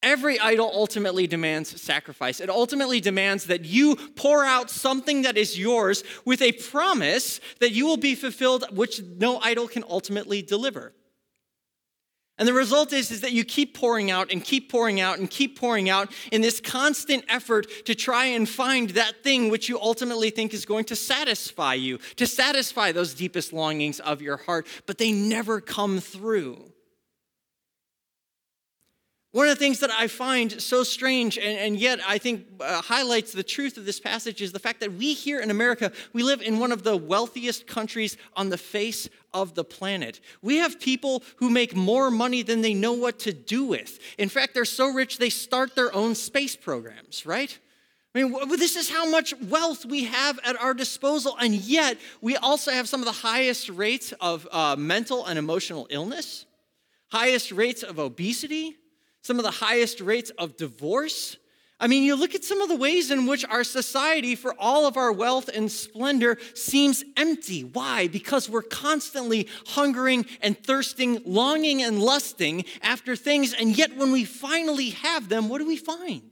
Every 0.01 0.39
idol 0.39 0.71
ultimately 0.73 1.27
demands 1.27 1.81
sacrifice. 1.81 2.39
It 2.39 2.49
ultimately 2.49 3.01
demands 3.01 3.47
that 3.47 3.65
you 3.65 3.97
pour 4.15 4.45
out 4.45 4.69
something 4.69 5.23
that 5.23 5.37
is 5.37 5.59
yours 5.59 6.05
with 6.23 6.41
a 6.41 6.53
promise 6.53 7.41
that 7.59 7.73
you 7.73 7.85
will 7.85 7.97
be 7.97 8.15
fulfilled, 8.15 8.63
which 8.71 9.01
no 9.03 9.39
idol 9.41 9.67
can 9.67 9.83
ultimately 9.89 10.41
deliver. 10.41 10.93
And 12.39 12.47
the 12.47 12.53
result 12.53 12.93
is, 12.93 13.11
is 13.11 13.21
that 13.21 13.31
you 13.31 13.43
keep 13.43 13.75
pouring 13.77 14.09
out 14.09 14.31
and 14.31 14.43
keep 14.43 14.71
pouring 14.71 14.99
out 14.99 15.19
and 15.19 15.29
keep 15.29 15.59
pouring 15.59 15.87
out 15.87 16.11
in 16.31 16.41
this 16.41 16.59
constant 16.59 17.23
effort 17.29 17.67
to 17.85 17.93
try 17.93 18.25
and 18.25 18.49
find 18.49 18.89
that 18.91 19.23
thing 19.23 19.49
which 19.49 19.69
you 19.69 19.79
ultimately 19.79 20.31
think 20.31 20.51
is 20.53 20.65
going 20.65 20.85
to 20.85 20.95
satisfy 20.95 21.75
you, 21.75 21.99
to 22.15 22.25
satisfy 22.25 22.91
those 22.91 23.13
deepest 23.13 23.53
longings 23.53 23.99
of 23.99 24.21
your 24.21 24.37
heart, 24.37 24.65
but 24.87 24.97
they 24.97 25.11
never 25.11 25.61
come 25.61 25.99
through. 25.99 26.72
One 29.33 29.47
of 29.47 29.57
the 29.57 29.59
things 29.59 29.79
that 29.79 29.89
I 29.89 30.05
find 30.05 30.61
so 30.61 30.83
strange 30.83 31.39
and, 31.39 31.57
and 31.57 31.75
yet 31.75 31.99
I 32.07 32.19
think 32.19 32.45
uh, 32.59 32.83
highlights 32.83 33.31
the 33.31 33.41
truth 33.41 33.77
of 33.77 33.85
this 33.85 33.99
passage 33.99 34.43
is 34.43 34.51
the 34.51 34.59
fact 34.59 34.79
that 34.81 34.93
we 34.93 35.15
here 35.15 35.39
in 35.39 35.49
America, 35.49 35.91
we 36.13 36.21
live 36.21 36.43
in 36.43 36.59
one 36.59 36.71
of 36.71 36.83
the 36.83 36.95
wealthiest 36.95 37.65
countries 37.65 38.15
on 38.35 38.49
the 38.49 38.59
face 38.59 39.09
of 39.33 39.55
the 39.55 39.63
planet. 39.63 40.21
We 40.43 40.57
have 40.57 40.79
people 40.79 41.23
who 41.37 41.49
make 41.49 41.75
more 41.75 42.11
money 42.11 42.43
than 42.43 42.61
they 42.61 42.75
know 42.75 42.93
what 42.93 43.17
to 43.21 43.33
do 43.33 43.65
with. 43.65 43.97
In 44.19 44.29
fact, 44.29 44.53
they're 44.53 44.65
so 44.65 44.93
rich 44.93 45.17
they 45.17 45.31
start 45.31 45.75
their 45.75 45.91
own 45.95 46.13
space 46.13 46.55
programs, 46.55 47.25
right? 47.25 47.57
I 48.13 48.21
mean, 48.21 48.35
this 48.49 48.75
is 48.75 48.87
how 48.87 49.09
much 49.09 49.33
wealth 49.49 49.83
we 49.83 50.03
have 50.03 50.39
at 50.45 50.61
our 50.61 50.75
disposal, 50.75 51.35
and 51.39 51.55
yet 51.55 51.97
we 52.21 52.37
also 52.37 52.69
have 52.69 52.87
some 52.87 52.99
of 52.99 53.07
the 53.07 53.11
highest 53.11 53.69
rates 53.69 54.13
of 54.21 54.47
uh, 54.51 54.75
mental 54.77 55.25
and 55.25 55.39
emotional 55.39 55.87
illness, 55.89 56.45
highest 57.09 57.51
rates 57.51 57.81
of 57.81 57.97
obesity 57.97 58.77
some 59.23 59.39
of 59.39 59.43
the 59.43 59.51
highest 59.51 60.01
rates 60.01 60.29
of 60.37 60.57
divorce. 60.57 61.37
I 61.79 61.87
mean, 61.87 62.03
you 62.03 62.15
look 62.15 62.35
at 62.35 62.43
some 62.43 62.61
of 62.61 62.69
the 62.69 62.75
ways 62.75 63.09
in 63.09 63.25
which 63.25 63.43
our 63.45 63.63
society, 63.63 64.35
for 64.35 64.53
all 64.59 64.85
of 64.85 64.95
our 64.95 65.11
wealth 65.11 65.49
and 65.49 65.71
splendor, 65.71 66.37
seems 66.53 67.03
empty. 67.17 67.63
Why? 67.63 68.07
Because 68.07 68.49
we're 68.49 68.61
constantly 68.61 69.47
hungering 69.67 70.25
and 70.41 70.57
thirsting, 70.57 71.21
longing 71.25 71.81
and 71.81 71.99
lusting 71.99 72.65
after 72.81 73.15
things, 73.15 73.53
and 73.53 73.77
yet 73.77 73.97
when 73.97 74.11
we 74.11 74.23
finally 74.23 74.91
have 74.91 75.29
them, 75.29 75.49
what 75.49 75.57
do 75.57 75.67
we 75.67 75.77
find? 75.77 76.31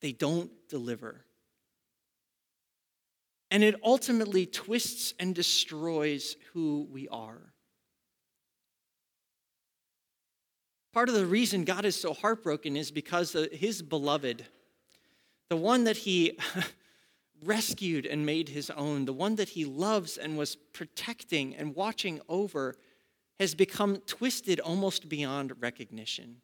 They 0.00 0.12
don't 0.12 0.50
deliver. 0.68 1.24
And 3.50 3.62
it 3.62 3.76
ultimately 3.84 4.46
twists 4.46 5.14
and 5.20 5.34
destroys 5.34 6.36
who 6.52 6.88
we 6.90 7.08
are. 7.08 7.53
Part 10.94 11.08
of 11.08 11.16
the 11.16 11.26
reason 11.26 11.64
God 11.64 11.84
is 11.84 11.96
so 11.96 12.14
heartbroken 12.14 12.76
is 12.76 12.92
because 12.92 13.36
his 13.50 13.82
beloved, 13.82 14.46
the 15.48 15.56
one 15.56 15.82
that 15.84 15.96
he 15.96 16.38
rescued 17.44 18.06
and 18.06 18.24
made 18.24 18.48
his 18.48 18.70
own, 18.70 19.04
the 19.04 19.12
one 19.12 19.34
that 19.34 19.48
he 19.48 19.64
loves 19.64 20.16
and 20.16 20.38
was 20.38 20.54
protecting 20.54 21.56
and 21.56 21.74
watching 21.74 22.20
over, 22.28 22.76
has 23.40 23.56
become 23.56 23.96
twisted 24.06 24.60
almost 24.60 25.08
beyond 25.08 25.60
recognition. 25.60 26.36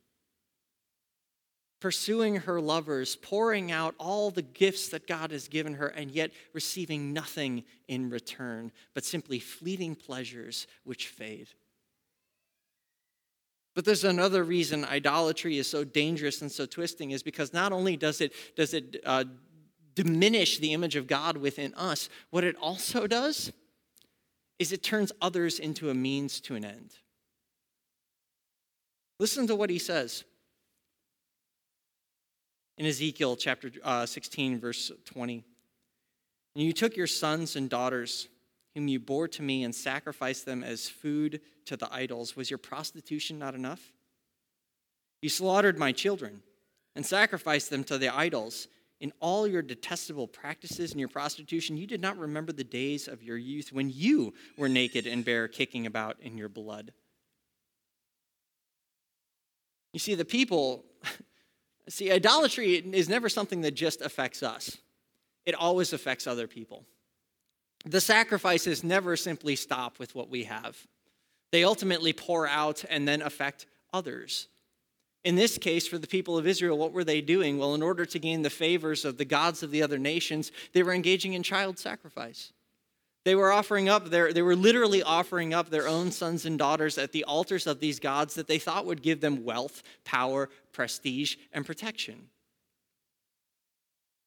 Pursuing 1.78 2.34
her 2.34 2.60
lovers, 2.60 3.14
pouring 3.14 3.70
out 3.70 3.94
all 4.00 4.32
the 4.32 4.42
gifts 4.42 4.88
that 4.88 5.06
God 5.06 5.30
has 5.30 5.46
given 5.46 5.74
her, 5.74 5.86
and 5.86 6.10
yet 6.10 6.32
receiving 6.52 7.12
nothing 7.12 7.62
in 7.86 8.10
return, 8.10 8.72
but 8.94 9.04
simply 9.04 9.38
fleeting 9.38 9.94
pleasures 9.94 10.66
which 10.82 11.06
fade. 11.06 11.50
But 13.74 13.84
there's 13.84 14.04
another 14.04 14.42
reason 14.42 14.84
idolatry 14.84 15.58
is 15.58 15.68
so 15.68 15.84
dangerous 15.84 16.42
and 16.42 16.50
so 16.50 16.66
twisting 16.66 17.12
is 17.12 17.22
because 17.22 17.52
not 17.52 17.72
only 17.72 17.96
does 17.96 18.20
it, 18.20 18.32
does 18.56 18.74
it 18.74 18.96
uh, 19.06 19.24
diminish 19.94 20.58
the 20.58 20.72
image 20.72 20.96
of 20.96 21.06
God 21.06 21.36
within 21.36 21.72
us, 21.74 22.08
what 22.30 22.44
it 22.44 22.56
also 22.60 23.06
does 23.06 23.52
is 24.58 24.72
it 24.72 24.82
turns 24.82 25.12
others 25.22 25.58
into 25.58 25.88
a 25.90 25.94
means 25.94 26.40
to 26.42 26.54
an 26.54 26.64
end. 26.64 26.90
Listen 29.18 29.46
to 29.46 29.54
what 29.54 29.70
he 29.70 29.78
says 29.78 30.24
in 32.76 32.86
Ezekiel 32.86 33.36
chapter 33.36 33.70
uh, 33.84 34.06
16, 34.06 34.58
verse 34.58 34.90
20. 35.04 35.44
And 36.54 36.64
you 36.64 36.72
took 36.72 36.96
your 36.96 37.06
sons 37.06 37.54
and 37.54 37.70
daughters 37.70 38.28
whom 38.74 38.88
you 38.88 39.00
bore 39.00 39.28
to 39.28 39.42
me 39.42 39.64
and 39.64 39.74
sacrificed 39.74 40.46
them 40.46 40.62
as 40.62 40.88
food 40.88 41.40
to 41.66 41.76
the 41.76 41.92
idols. 41.92 42.36
Was 42.36 42.50
your 42.50 42.58
prostitution 42.58 43.38
not 43.38 43.54
enough? 43.54 43.92
You 45.22 45.28
slaughtered 45.28 45.78
my 45.78 45.92
children 45.92 46.42
and 46.94 47.04
sacrificed 47.04 47.70
them 47.70 47.84
to 47.84 47.98
the 47.98 48.14
idols. 48.14 48.68
In 49.00 49.12
all 49.20 49.46
your 49.46 49.62
detestable 49.62 50.28
practices 50.28 50.90
and 50.90 51.00
your 51.00 51.08
prostitution, 51.08 51.76
you 51.76 51.86
did 51.86 52.02
not 52.02 52.18
remember 52.18 52.52
the 52.52 52.64
days 52.64 53.08
of 53.08 53.22
your 53.22 53.38
youth 53.38 53.72
when 53.72 53.90
you 53.90 54.34
were 54.58 54.68
naked 54.68 55.06
and 55.06 55.24
bare, 55.24 55.48
kicking 55.48 55.86
about 55.86 56.18
in 56.20 56.36
your 56.36 56.50
blood. 56.50 56.92
You 59.92 59.98
see, 59.98 60.14
the 60.14 60.24
people, 60.24 60.84
see, 61.88 62.12
idolatry 62.12 62.74
is 62.74 63.08
never 63.08 63.28
something 63.28 63.62
that 63.62 63.72
just 63.72 64.02
affects 64.02 64.42
us, 64.42 64.76
it 65.46 65.54
always 65.54 65.92
affects 65.92 66.26
other 66.26 66.46
people. 66.46 66.84
The 67.84 68.00
sacrifices 68.00 68.84
never 68.84 69.16
simply 69.16 69.56
stop 69.56 69.98
with 69.98 70.14
what 70.14 70.28
we 70.28 70.44
have, 70.44 70.86
they 71.52 71.64
ultimately 71.64 72.12
pour 72.12 72.46
out 72.46 72.84
and 72.88 73.08
then 73.08 73.22
affect 73.22 73.66
others. 73.92 74.48
In 75.22 75.34
this 75.34 75.58
case, 75.58 75.86
for 75.86 75.98
the 75.98 76.06
people 76.06 76.38
of 76.38 76.46
Israel, 76.46 76.78
what 76.78 76.92
were 76.92 77.04
they 77.04 77.20
doing? 77.20 77.58
Well, 77.58 77.74
in 77.74 77.82
order 77.82 78.06
to 78.06 78.18
gain 78.18 78.40
the 78.40 78.48
favors 78.48 79.04
of 79.04 79.18
the 79.18 79.26
gods 79.26 79.62
of 79.62 79.70
the 79.70 79.82
other 79.82 79.98
nations, 79.98 80.50
they 80.72 80.82
were 80.82 80.94
engaging 80.94 81.34
in 81.34 81.42
child 81.42 81.78
sacrifice. 81.78 82.52
They 83.24 83.34
were 83.34 83.52
offering 83.52 83.90
up 83.90 84.08
their, 84.08 84.32
they 84.32 84.40
were 84.40 84.56
literally 84.56 85.02
offering 85.02 85.52
up 85.52 85.68
their 85.68 85.86
own 85.86 86.10
sons 86.10 86.46
and 86.46 86.58
daughters 86.58 86.96
at 86.96 87.12
the 87.12 87.24
altars 87.24 87.66
of 87.66 87.80
these 87.80 88.00
gods 88.00 88.34
that 88.36 88.46
they 88.46 88.58
thought 88.58 88.86
would 88.86 89.02
give 89.02 89.20
them 89.20 89.44
wealth, 89.44 89.82
power, 90.04 90.48
prestige, 90.72 91.36
and 91.52 91.66
protection. 91.66 92.28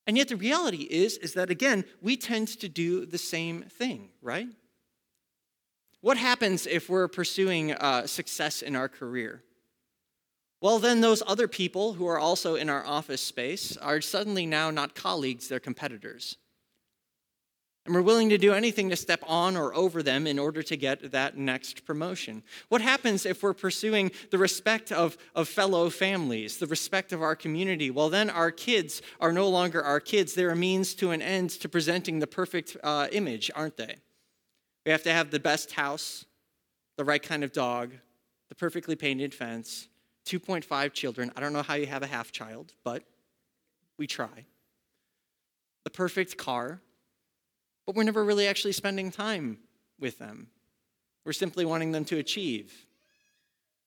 And 0.06 0.18
yet 0.18 0.28
the 0.28 0.36
reality 0.36 0.88
is 0.90 1.18
is 1.18 1.34
that 1.34 1.50
again, 1.50 1.86
we 2.02 2.18
tend 2.18 2.48
to 2.60 2.70
do 2.70 3.06
the 3.06 3.18
same 3.18 3.64
thing, 3.64 4.10
right? 4.22 4.48
What 6.02 6.18
happens 6.18 6.68
if 6.68 6.90
we're 6.90 7.08
pursuing 7.08 7.72
uh, 7.72 8.08
success 8.08 8.62
in 8.62 8.76
our 8.76 8.90
career? 8.90 9.42
Well, 10.60 10.80
then 10.80 11.02
those 11.02 11.24
other 11.26 11.48
people 11.48 11.94
who 11.94 12.08
are 12.08 12.20
also 12.20 12.56
in 12.56 12.70
our 12.70 12.86
office 12.86 13.22
space 13.22 13.78
are 13.78 14.02
suddenly 14.02 14.46
now 14.46 14.72
not 14.72 14.96
colleagues, 14.96 15.48
they're 15.48 15.60
competitors. 15.60 16.38
And 17.86 17.94
we're 17.94 18.02
willing 18.02 18.30
to 18.30 18.38
do 18.38 18.54
anything 18.54 18.90
to 18.92 18.96
step 18.96 19.22
on 19.28 19.58
or 19.58 19.76
over 19.76 20.02
them 20.02 20.26
in 20.26 20.40
order 20.40 20.64
to 20.64 20.78
get 20.78 21.12
that 21.12 21.38
next 21.38 21.86
promotion. 21.86 22.42
What 22.70 22.80
happens 22.80 23.26
if 23.26 23.44
we're 23.44 23.54
pursuing 23.54 24.12
the 24.32 24.38
respect 24.38 24.92
of, 24.94 25.18
of 25.36 25.50
fellow 25.50 25.90
families, 25.90 26.58
the 26.58 26.68
respect 26.68 27.12
of 27.12 27.22
our 27.22 27.36
community? 27.36 27.92
Well, 27.92 28.10
then 28.10 28.30
our 28.30 28.52
kids 28.52 29.02
are 29.20 29.34
no 29.34 29.50
longer 29.50 29.84
our 29.84 30.00
kids. 30.00 30.34
They're 30.34 30.52
a 30.52 30.56
means 30.56 30.94
to 30.96 31.12
an 31.12 31.22
end 31.22 31.50
to 31.50 31.68
presenting 31.68 32.20
the 32.20 32.28
perfect 32.28 32.78
uh, 32.84 33.08
image, 33.12 33.52
aren't 33.54 33.76
they? 33.76 33.98
We 34.86 34.92
have 34.94 35.04
to 35.04 35.12
have 35.12 35.32
the 35.32 35.40
best 35.40 35.74
house, 35.74 36.26
the 36.98 37.04
right 37.04 37.22
kind 37.22 37.44
of 37.44 37.52
dog, 37.52 37.92
the 38.48 38.56
perfectly 38.56 38.96
painted 38.96 39.34
fence, 39.34 39.90
2.5 40.26 40.94
children. 40.94 41.34
I 41.36 41.42
don't 41.42 41.52
know 41.52 41.64
how 41.64 41.74
you 41.74 41.88
have 41.88 42.04
a 42.04 42.08
half 42.08 42.32
child, 42.32 42.72
but 42.86 43.04
we 43.98 44.08
try. 44.08 44.46
The 45.84 45.90
perfect 45.90 46.38
car 46.38 46.80
but 47.86 47.96
we're 47.96 48.04
never 48.04 48.24
really 48.24 48.48
actually 48.48 48.72
spending 48.72 49.12
time 49.12 49.58
with 50.00 50.20
them. 50.20 50.48
We're 51.26 51.34
simply 51.34 51.66
wanting 51.66 51.92
them 51.92 52.06
to 52.06 52.18
achieve. 52.18 52.88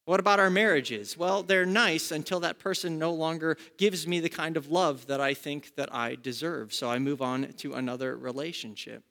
What 0.06 0.20
about 0.20 0.38
our 0.38 0.50
marriages? 0.50 1.18
Well, 1.18 1.42
they're 1.42 1.66
nice 1.66 2.12
until 2.12 2.38
that 2.40 2.60
person 2.60 2.98
no 2.98 3.12
longer 3.12 3.56
gives 3.76 4.06
me 4.06 4.20
the 4.20 4.28
kind 4.28 4.56
of 4.56 4.70
love 4.70 5.08
that 5.08 5.20
I 5.20 5.34
think 5.34 5.74
that 5.74 5.92
I 5.92 6.14
deserve. 6.14 6.72
So 6.72 6.88
I 6.88 7.00
move 7.00 7.20
on 7.20 7.52
to 7.58 7.74
another 7.74 8.16
relationship. 8.16 9.02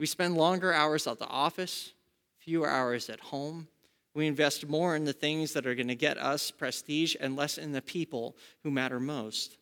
We 0.00 0.06
spend 0.06 0.36
longer 0.36 0.72
hours 0.72 1.06
at 1.06 1.20
the 1.20 1.28
office, 1.28 1.92
fewer 2.40 2.68
hours 2.68 3.08
at 3.08 3.20
home. 3.20 3.68
We 4.14 4.26
invest 4.26 4.68
more 4.68 4.96
in 4.96 5.04
the 5.04 5.12
things 5.12 5.52
that 5.52 5.66
are 5.66 5.76
going 5.76 5.88
to 5.88 5.94
get 5.94 6.18
us 6.18 6.50
prestige 6.50 7.14
and 7.20 7.36
less 7.36 7.56
in 7.56 7.70
the 7.70 7.82
people 7.82 8.36
who 8.64 8.70
matter 8.72 8.98
most. 8.98 9.58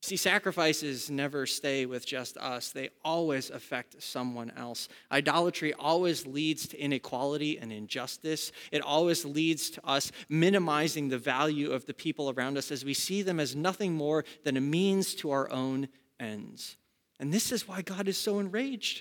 See, 0.00 0.16
sacrifices 0.16 1.10
never 1.10 1.44
stay 1.44 1.84
with 1.84 2.06
just 2.06 2.36
us, 2.38 2.70
they 2.70 2.90
always 3.04 3.50
affect 3.50 4.00
someone 4.00 4.52
else. 4.56 4.88
Idolatry 5.10 5.74
always 5.74 6.24
leads 6.24 6.68
to 6.68 6.80
inequality 6.80 7.58
and 7.58 7.72
injustice. 7.72 8.52
It 8.70 8.80
always 8.80 9.24
leads 9.24 9.70
to 9.70 9.84
us 9.84 10.12
minimizing 10.28 11.08
the 11.08 11.18
value 11.18 11.72
of 11.72 11.86
the 11.86 11.94
people 11.94 12.30
around 12.30 12.56
us 12.56 12.70
as 12.70 12.84
we 12.84 12.94
see 12.94 13.22
them 13.22 13.40
as 13.40 13.56
nothing 13.56 13.94
more 13.94 14.24
than 14.44 14.56
a 14.56 14.60
means 14.60 15.14
to 15.16 15.32
our 15.32 15.50
own 15.50 15.88
ends. 16.20 16.76
And 17.18 17.32
this 17.32 17.50
is 17.50 17.66
why 17.66 17.82
God 17.82 18.06
is 18.06 18.16
so 18.16 18.38
enraged. 18.38 19.00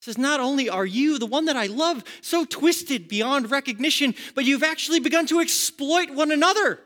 He 0.00 0.04
says, 0.04 0.16
Not 0.16 0.40
only 0.40 0.70
are 0.70 0.86
you, 0.86 1.18
the 1.18 1.26
one 1.26 1.44
that 1.44 1.56
I 1.56 1.66
love, 1.66 2.04
so 2.22 2.46
twisted 2.46 3.06
beyond 3.06 3.50
recognition, 3.50 4.14
but 4.34 4.46
you've 4.46 4.62
actually 4.62 5.00
begun 5.00 5.26
to 5.26 5.40
exploit 5.40 6.08
one 6.08 6.30
another 6.30 6.80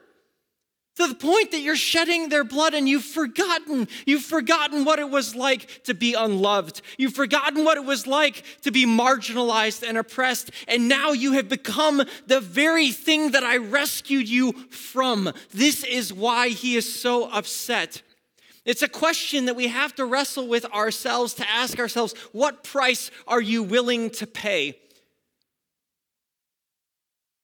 to 0.96 1.08
the 1.08 1.14
point 1.14 1.50
that 1.50 1.60
you're 1.60 1.76
shedding 1.76 2.28
their 2.28 2.44
blood 2.44 2.74
and 2.74 2.88
you've 2.88 3.04
forgotten. 3.04 3.88
You've 4.06 4.22
forgotten 4.22 4.84
what 4.84 4.98
it 4.98 5.10
was 5.10 5.34
like 5.34 5.82
to 5.84 5.94
be 5.94 6.14
unloved. 6.14 6.82
You've 6.98 7.14
forgotten 7.14 7.64
what 7.64 7.76
it 7.76 7.84
was 7.84 8.06
like 8.06 8.44
to 8.62 8.70
be 8.70 8.86
marginalized 8.86 9.86
and 9.86 9.98
oppressed. 9.98 10.50
And 10.68 10.88
now 10.88 11.12
you 11.12 11.32
have 11.32 11.48
become 11.48 12.02
the 12.26 12.40
very 12.40 12.92
thing 12.92 13.32
that 13.32 13.42
I 13.42 13.56
rescued 13.56 14.28
you 14.28 14.52
from. 14.70 15.32
This 15.52 15.84
is 15.84 16.12
why 16.12 16.48
he 16.48 16.76
is 16.76 17.00
so 17.00 17.28
upset. 17.30 18.02
It's 18.64 18.82
a 18.82 18.88
question 18.88 19.46
that 19.46 19.56
we 19.56 19.68
have 19.68 19.94
to 19.96 20.06
wrestle 20.06 20.46
with 20.46 20.64
ourselves 20.66 21.34
to 21.34 21.50
ask 21.50 21.78
ourselves 21.78 22.14
what 22.32 22.64
price 22.64 23.10
are 23.26 23.40
you 23.40 23.62
willing 23.62 24.10
to 24.10 24.26
pay? 24.26 24.78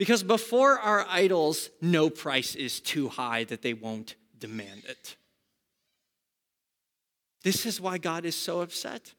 Because 0.01 0.23
before 0.23 0.79
our 0.79 1.05
idols, 1.11 1.69
no 1.83 2.09
price 2.09 2.55
is 2.55 2.81
too 2.81 3.11
high 3.11 3.45
that 3.45 3.61
they 3.61 3.75
won't 3.75 4.15
demand 4.39 4.85
it. 4.89 5.17
This 7.45 7.67
is 7.67 7.83
why 7.83 7.99
God 7.99 8.25
is 8.25 8.35
so 8.35 8.63
upset. 8.63 9.13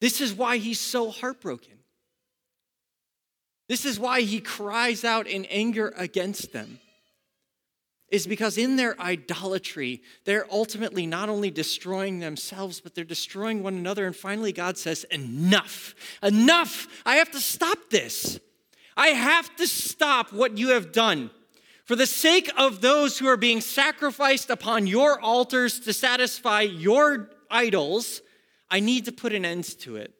This 0.00 0.20
is 0.20 0.32
why 0.32 0.58
he's 0.58 0.78
so 0.78 1.10
heartbroken. 1.10 1.72
This 3.68 3.84
is 3.84 3.98
why 3.98 4.20
he 4.20 4.38
cries 4.38 5.04
out 5.04 5.26
in 5.26 5.44
anger 5.46 5.92
against 5.96 6.52
them. 6.52 6.78
Is 8.10 8.28
because 8.28 8.58
in 8.58 8.76
their 8.76 8.98
idolatry, 9.00 10.02
they're 10.24 10.46
ultimately 10.52 11.04
not 11.04 11.28
only 11.28 11.50
destroying 11.50 12.20
themselves, 12.20 12.80
but 12.80 12.94
they're 12.94 13.02
destroying 13.02 13.64
one 13.64 13.74
another. 13.74 14.06
And 14.06 14.14
finally, 14.14 14.52
God 14.52 14.78
says, 14.78 15.02
Enough, 15.10 15.96
enough. 16.22 16.86
I 17.04 17.16
have 17.16 17.32
to 17.32 17.40
stop 17.40 17.78
this. 17.90 18.38
I 18.98 19.08
have 19.10 19.54
to 19.56 19.66
stop 19.68 20.32
what 20.32 20.58
you 20.58 20.70
have 20.70 20.90
done. 20.90 21.30
For 21.84 21.94
the 21.94 22.04
sake 22.04 22.50
of 22.56 22.80
those 22.80 23.16
who 23.16 23.28
are 23.28 23.36
being 23.36 23.60
sacrificed 23.60 24.50
upon 24.50 24.88
your 24.88 25.20
altars 25.20 25.78
to 25.80 25.92
satisfy 25.92 26.62
your 26.62 27.30
idols, 27.48 28.20
I 28.68 28.80
need 28.80 29.04
to 29.04 29.12
put 29.12 29.32
an 29.32 29.44
end 29.44 29.64
to 29.80 29.96
it. 29.96 30.12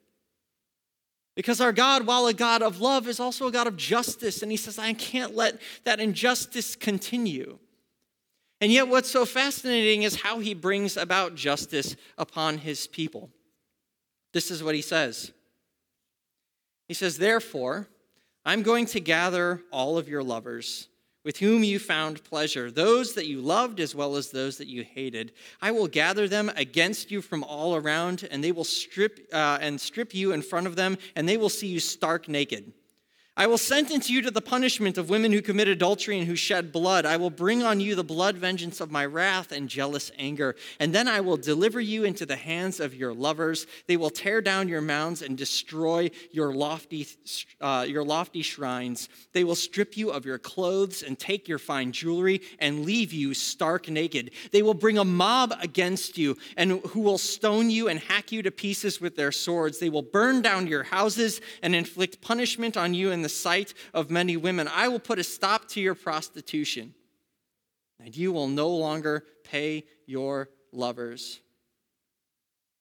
Because 1.35 1.59
our 1.59 1.73
God, 1.73 2.07
while 2.07 2.25
a 2.27 2.33
God 2.33 2.61
of 2.63 2.79
love, 2.79 3.07
is 3.07 3.19
also 3.19 3.47
a 3.47 3.51
God 3.51 3.67
of 3.67 3.75
justice. 3.75 4.41
And 4.41 4.49
He 4.49 4.57
says, 4.57 4.79
I 4.79 4.93
can't 4.93 5.35
let 5.35 5.61
that 5.83 5.99
injustice 5.99 6.75
continue. 6.75 7.59
And 8.61 8.71
yet, 8.71 8.87
what's 8.87 9.11
so 9.11 9.25
fascinating 9.25 10.03
is 10.03 10.21
how 10.21 10.39
He 10.39 10.53
brings 10.53 10.95
about 10.95 11.35
justice 11.35 11.97
upon 12.17 12.59
His 12.59 12.87
people. 12.87 13.29
This 14.33 14.51
is 14.51 14.63
what 14.63 14.73
He 14.73 14.81
says 14.81 15.33
He 16.87 16.93
says, 16.93 17.17
Therefore, 17.17 17.89
I'm 18.45 18.63
going 18.63 18.85
to 18.87 18.99
gather 18.99 19.61
all 19.71 19.97
of 19.97 20.07
your 20.07 20.23
lovers 20.23 20.87
with 21.25 21.37
whom 21.37 21.63
you 21.63 21.79
found 21.79 22.23
pleasure, 22.23 22.71
those 22.71 23.13
that 23.13 23.27
you 23.27 23.41
loved 23.41 23.79
as 23.79 23.93
well 23.93 24.15
as 24.15 24.31
those 24.31 24.57
that 24.57 24.67
you 24.67 24.83
hated. 24.83 25.33
I 25.61 25.71
will 25.71 25.87
gather 25.87 26.27
them 26.27 26.49
against 26.55 27.11
you 27.11 27.21
from 27.21 27.43
all 27.43 27.75
around, 27.75 28.27
and 28.31 28.43
they 28.43 28.53
will 28.53 28.63
strip 28.63 29.27
uh, 29.33 29.59
and 29.61 29.79
strip 29.79 30.13
you 30.13 30.31
in 30.31 30.41
front 30.41 30.65
of 30.65 30.75
them, 30.75 30.97
and 31.15 31.27
they 31.27 31.37
will 31.37 31.49
see 31.49 31.67
you 31.67 31.79
stark 31.79 32.29
naked. 32.29 32.73
I 33.39 33.47
will 33.47 33.57
sentence 33.57 34.09
you 34.09 34.21
to 34.23 34.31
the 34.31 34.41
punishment 34.41 34.97
of 34.97 35.09
women 35.09 35.31
who 35.31 35.41
commit 35.41 35.69
adultery 35.69 36.19
and 36.19 36.27
who 36.27 36.35
shed 36.35 36.73
blood. 36.73 37.05
I 37.05 37.15
will 37.15 37.29
bring 37.29 37.63
on 37.63 37.79
you 37.79 37.95
the 37.95 38.03
blood 38.03 38.35
vengeance 38.35 38.81
of 38.81 38.91
my 38.91 39.05
wrath 39.05 39.53
and 39.53 39.69
jealous 39.69 40.11
anger. 40.19 40.57
And 40.77 40.93
then 40.93 41.07
I 41.07 41.21
will 41.21 41.37
deliver 41.37 41.79
you 41.79 42.03
into 42.03 42.25
the 42.25 42.35
hands 42.35 42.81
of 42.81 42.93
your 42.93 43.13
lovers. 43.13 43.65
They 43.87 43.95
will 43.95 44.09
tear 44.09 44.41
down 44.41 44.67
your 44.67 44.81
mounds 44.81 45.21
and 45.21 45.37
destroy 45.37 46.11
your 46.31 46.53
lofty, 46.53 47.07
uh, 47.61 47.85
your 47.87 48.03
lofty 48.03 48.41
shrines. 48.41 49.07
They 49.31 49.45
will 49.45 49.55
strip 49.55 49.95
you 49.95 50.11
of 50.11 50.25
your 50.25 50.37
clothes 50.37 51.01
and 51.01 51.17
take 51.17 51.47
your 51.47 51.59
fine 51.59 51.93
jewelry 51.93 52.41
and 52.59 52.83
leave 52.83 53.13
you 53.13 53.33
stark 53.33 53.87
naked. 53.87 54.31
They 54.51 54.63
will 54.63 54.73
bring 54.73 54.97
a 54.97 55.05
mob 55.05 55.53
against 55.61 56.17
you 56.17 56.35
and 56.57 56.81
who 56.87 56.99
will 56.99 57.17
stone 57.17 57.69
you 57.69 57.87
and 57.87 58.01
hack 58.01 58.33
you 58.33 58.41
to 58.41 58.51
pieces 58.51 58.99
with 58.99 59.15
their 59.15 59.31
swords. 59.31 59.79
They 59.79 59.87
will 59.87 60.01
burn 60.01 60.41
down 60.41 60.67
your 60.67 60.83
houses 60.83 61.39
and 61.63 61.73
inflict 61.73 62.19
punishment 62.19 62.75
on 62.75 62.93
you 62.93 63.11
in 63.11 63.21
the 63.21 63.28
the 63.29 63.35
sight 63.35 63.75
of 63.93 64.09
many 64.09 64.35
women. 64.37 64.67
I 64.67 64.87
will 64.87 64.99
put 64.99 65.19
a 65.19 65.23
stop 65.23 65.67
to 65.69 65.81
your 65.81 65.93
prostitution, 65.93 66.95
and 68.03 68.15
you 68.15 68.31
will 68.31 68.47
no 68.47 68.69
longer 68.69 69.23
pay 69.43 69.83
your 70.07 70.49
lovers. 70.71 71.39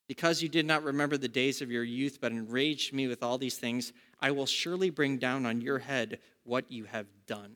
Because 0.09 0.43
you 0.43 0.49
did 0.49 0.65
not 0.65 0.85
remember 0.85 1.19
the 1.19 1.29
days 1.29 1.61
of 1.61 1.71
your 1.71 1.85
youth, 1.85 2.19
but 2.19 2.33
enraged 2.33 2.95
me 2.95 3.09
with 3.09 3.23
all 3.23 3.37
these 3.37 3.59
things, 3.59 3.93
I 4.21 4.31
will 4.31 4.47
surely 4.47 4.89
bring 4.89 5.19
down 5.19 5.45
on 5.45 5.61
your 5.61 5.81
head 5.81 6.19
what 6.45 6.73
you 6.73 6.85
have 6.85 7.07
done. 7.27 7.55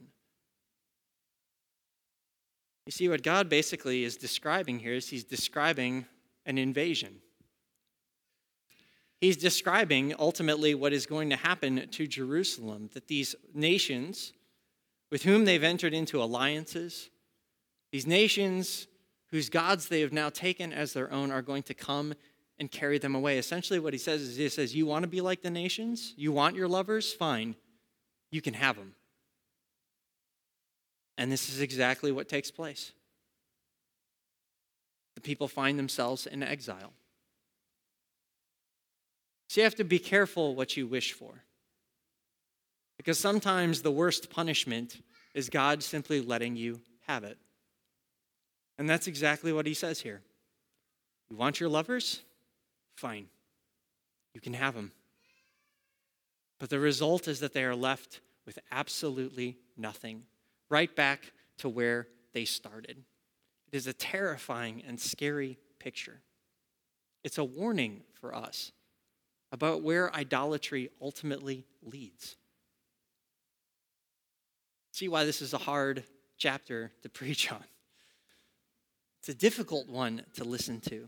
You 2.85 2.92
see, 2.92 3.09
what 3.09 3.22
God 3.22 3.48
basically 3.48 4.05
is 4.05 4.18
describing 4.18 4.81
here 4.81 4.92
is 4.92 5.09
he's 5.09 5.24
describing 5.24 6.05
an 6.44 6.59
invasion. 6.59 7.22
He's 9.23 9.37
describing 9.37 10.13
ultimately 10.19 10.75
what 10.75 10.93
is 10.93 11.07
going 11.07 11.31
to 11.31 11.37
happen 11.37 11.87
to 11.89 12.07
Jerusalem 12.09 12.91
that 12.93 13.07
these 13.07 13.37
nations 13.55 14.33
with 15.13 15.23
whom 15.23 15.45
they've 15.45 15.63
entered 15.63 15.95
into 15.95 16.21
alliances, 16.21 17.09
these 17.93 18.05
nations 18.05 18.89
whose 19.31 19.49
gods 19.49 19.87
they 19.87 20.01
have 20.01 20.13
now 20.13 20.29
taken 20.29 20.73
as 20.73 20.93
their 20.93 21.13
own, 21.13 21.31
are 21.31 21.41
going 21.41 21.63
to 21.63 21.73
come 21.73 22.15
and 22.59 22.69
carry 22.69 22.99
them 22.99 23.15
away. 23.15 23.39
Essentially, 23.39 23.79
what 23.79 23.95
he 23.95 23.99
says 23.99 24.23
is 24.23 24.35
he 24.35 24.49
says, 24.49 24.75
You 24.75 24.87
want 24.87 25.05
to 25.05 25.09
be 25.09 25.21
like 25.21 25.41
the 25.41 25.51
nations? 25.51 26.15
You 26.17 26.33
want 26.33 26.57
your 26.57 26.67
lovers? 26.67 27.13
Fine. 27.13 27.55
You 28.33 28.43
can 28.43 28.55
have 28.55 28.75
them. 28.75 28.97
And 31.17 31.31
this 31.31 31.49
is 31.49 31.61
exactly 31.61 32.11
what 32.11 32.29
takes 32.29 32.51
place. 32.51 32.91
The 35.15 35.21
people 35.21 35.47
find 35.47 35.79
themselves 35.79 36.27
in 36.27 36.43
exile. 36.43 36.93
So 39.53 39.61
you 39.61 39.65
have 39.65 39.75
to 39.75 39.85
be 39.85 39.99
careful 39.99 40.55
what 40.55 40.79
you 40.79 40.87
wish 40.87 41.12
for. 41.12 41.45
Because 42.97 43.19
sometimes 43.19 43.83
the 43.83 43.91
worst 43.91 44.31
punishment 44.31 45.03
is 45.35 45.51
God 45.51 45.83
simply 45.83 46.23
letting 46.23 46.57
you 46.57 46.81
have 47.07 47.23
it. 47.23 47.37
And 48.79 48.88
that's 48.88 49.09
exactly 49.09 49.53
what 49.53 49.67
he 49.67 49.75
says 49.75 50.01
here. 50.01 50.23
You 51.29 51.37
want 51.37 51.61
your 51.61 51.69
lovers? 51.69 52.23
Fine. 52.97 53.27
You 54.33 54.41
can 54.41 54.55
have 54.55 54.75
them. 54.75 54.91
But 56.59 56.71
the 56.71 56.81
result 56.81 57.29
is 57.29 57.41
that 57.41 57.53
they 57.53 57.65
are 57.65 57.77
left 57.77 58.23
with 58.47 58.59
absolutely 58.71 59.59
nothing, 59.77 60.23
right 60.71 60.97
back 60.97 61.31
to 61.59 61.69
where 61.69 62.09
they 62.33 62.47
started. 62.47 63.05
It 63.71 63.77
is 63.77 63.87
a 63.87 63.93
terrifying 63.93 64.83
and 64.88 64.99
scary 64.99 65.59
picture. 65.79 66.23
It's 67.23 67.37
a 67.37 67.45
warning 67.45 68.01
for 68.19 68.35
us 68.35 68.73
about 69.53 69.83
where 69.83 70.12
idolatry 70.15 70.91
ultimately 71.01 71.67
leads. 71.83 72.37
See 74.93 75.09
why 75.09 75.25
this 75.25 75.43
is 75.43 75.53
a 75.53 75.59
hard 75.59 76.03
chapter 76.38 76.91
to 77.03 77.09
preach 77.11 77.53
on. 77.53 77.62
It's 79.21 79.29
a 79.29 79.35
difficult 79.35 79.88
one 79.88 80.25
to 80.35 80.45
listen 80.45 80.81
to. 80.81 81.07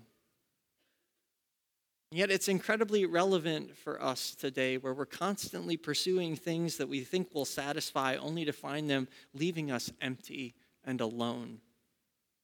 Yet 2.12 2.30
it's 2.30 2.46
incredibly 2.46 3.06
relevant 3.06 3.76
for 3.76 4.00
us 4.00 4.36
today 4.36 4.76
where 4.76 4.94
we're 4.94 5.04
constantly 5.04 5.76
pursuing 5.76 6.36
things 6.36 6.76
that 6.76 6.88
we 6.88 7.00
think 7.00 7.34
will 7.34 7.44
satisfy 7.44 8.14
only 8.14 8.44
to 8.44 8.52
find 8.52 8.88
them 8.88 9.08
leaving 9.32 9.72
us 9.72 9.90
empty 10.00 10.54
and 10.84 11.00
alone. 11.00 11.58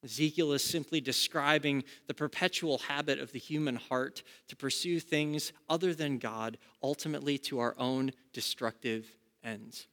Ezekiel 0.02 0.52
is 0.52 0.64
simply 0.64 1.00
describing 1.00 1.84
the 2.06 2.14
perpetual 2.14 2.78
habit 2.78 3.18
of 3.18 3.32
the 3.32 3.38
human 3.38 3.76
heart 3.76 4.22
to 4.48 4.56
pursue 4.56 4.98
things 4.98 5.52
other 5.68 5.94
than 5.94 6.18
God, 6.18 6.56
ultimately 6.82 7.36
to 7.38 7.58
our 7.58 7.74
own 7.78 8.12
destructive 8.32 9.06
ends. 9.44 9.86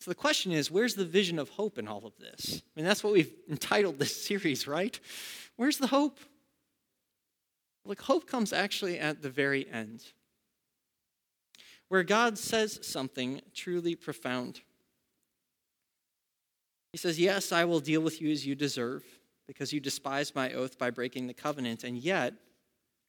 So 0.00 0.10
the 0.10 0.16
question 0.16 0.52
is 0.52 0.70
where's 0.70 0.94
the 0.94 1.04
vision 1.04 1.38
of 1.38 1.48
hope 1.50 1.78
in 1.78 1.86
all 1.86 2.04
of 2.04 2.16
this? 2.18 2.62
I 2.62 2.80
mean, 2.80 2.86
that's 2.86 3.04
what 3.04 3.12
we've 3.12 3.32
entitled 3.48 3.98
this 3.98 4.24
series, 4.24 4.66
right? 4.66 4.98
Where's 5.56 5.78
the 5.78 5.86
hope? 5.86 6.18
Look, 7.84 8.00
hope 8.02 8.28
comes 8.28 8.52
actually 8.52 8.98
at 8.98 9.22
the 9.22 9.30
very 9.30 9.68
end, 9.70 10.04
where 11.88 12.02
God 12.02 12.36
says 12.36 12.80
something 12.82 13.40
truly 13.54 13.94
profound. 13.94 14.60
He 16.90 16.98
says, 16.98 17.18
Yes, 17.20 17.52
I 17.52 17.64
will 17.64 17.78
deal 17.78 18.00
with 18.00 18.20
you 18.20 18.30
as 18.32 18.44
you 18.44 18.56
deserve. 18.56 19.04
Because 19.46 19.72
you 19.72 19.80
despised 19.80 20.34
my 20.34 20.52
oath 20.52 20.78
by 20.78 20.90
breaking 20.90 21.26
the 21.26 21.34
covenant, 21.34 21.84
and 21.84 21.96
yet 21.96 22.34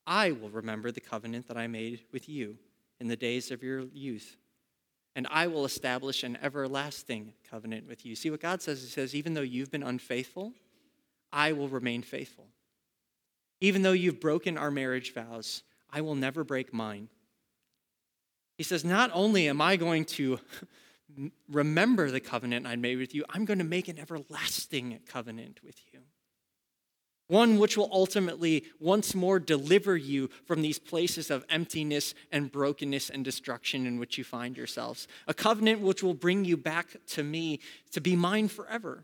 I 0.06 0.32
will 0.32 0.50
remember 0.50 0.92
the 0.92 1.02
covenant 1.02 1.48
that 1.48 1.58
I 1.58 1.68
made 1.68 2.02
with 2.12 2.30
you 2.30 2.58
in 3.00 3.08
the 3.08 3.16
days 3.16 3.52
of 3.52 3.62
your 3.62 3.82
youth. 3.94 4.38
And 5.16 5.28
I 5.30 5.48
will 5.48 5.66
establish 5.66 6.24
an 6.24 6.38
everlasting 6.42 7.34
covenant 7.50 7.88
with 7.88 8.06
you. 8.06 8.16
See 8.16 8.30
what 8.30 8.40
God 8.40 8.62
says? 8.62 8.82
He 8.82 8.88
says, 8.88 9.16
even 9.16 9.34
though 9.34 9.42
you've 9.42 9.72
been 9.72 9.84
unfaithful, 9.84 10.54
I 11.34 11.52
will 11.54 11.68
remain 11.68 12.04
faithful. 12.04 12.46
Even 13.60 13.82
though 13.82 13.94
you've 13.94 14.20
broken 14.20 14.58
our 14.58 14.72
marriage 14.72 15.14
vows, 15.14 15.64
I 15.90 16.02
will 16.02 16.16
never 16.16 16.44
break 16.44 16.74
mine. 16.74 17.10
He 18.58 18.64
says, 18.64 18.86
Not 18.86 19.10
only 19.14 19.48
am 19.50 19.62
I 19.62 19.76
going 19.76 20.06
to 20.06 20.40
remember 21.50 22.12
the 22.12 22.20
covenant 22.20 22.68
I 22.68 22.76
made 22.76 22.98
with 22.98 23.16
you, 23.16 23.26
I'm 23.30 23.46
going 23.46 23.60
to 23.60 23.66
make 23.66 23.88
an 23.88 24.00
everlasting 24.00 25.00
covenant 25.08 25.60
with 25.64 25.80
you 25.92 25.97
one 27.28 27.58
which 27.58 27.78
will 27.78 27.90
ultimately 27.92 28.64
once 28.80 29.14
more 29.14 29.40
deliver 29.40 29.98
you 29.98 30.30
from 30.46 30.62
these 30.62 30.80
places 30.80 31.30
of 31.30 31.46
emptiness 31.50 32.14
and 32.32 32.52
brokenness 32.52 33.10
and 33.10 33.24
destruction 33.26 33.86
in 33.86 34.00
which 34.00 34.18
you 34.18 34.24
find 34.24 34.56
yourselves. 34.56 35.08
A 35.28 35.34
covenant 35.34 35.82
which 35.82 36.02
will 36.02 36.14
bring 36.14 36.46
you 36.46 36.58
back 36.58 36.88
to 37.08 37.24
me 37.24 37.60
to 37.92 38.02
be 38.02 38.16
mine 38.16 38.48
forever. 38.48 39.04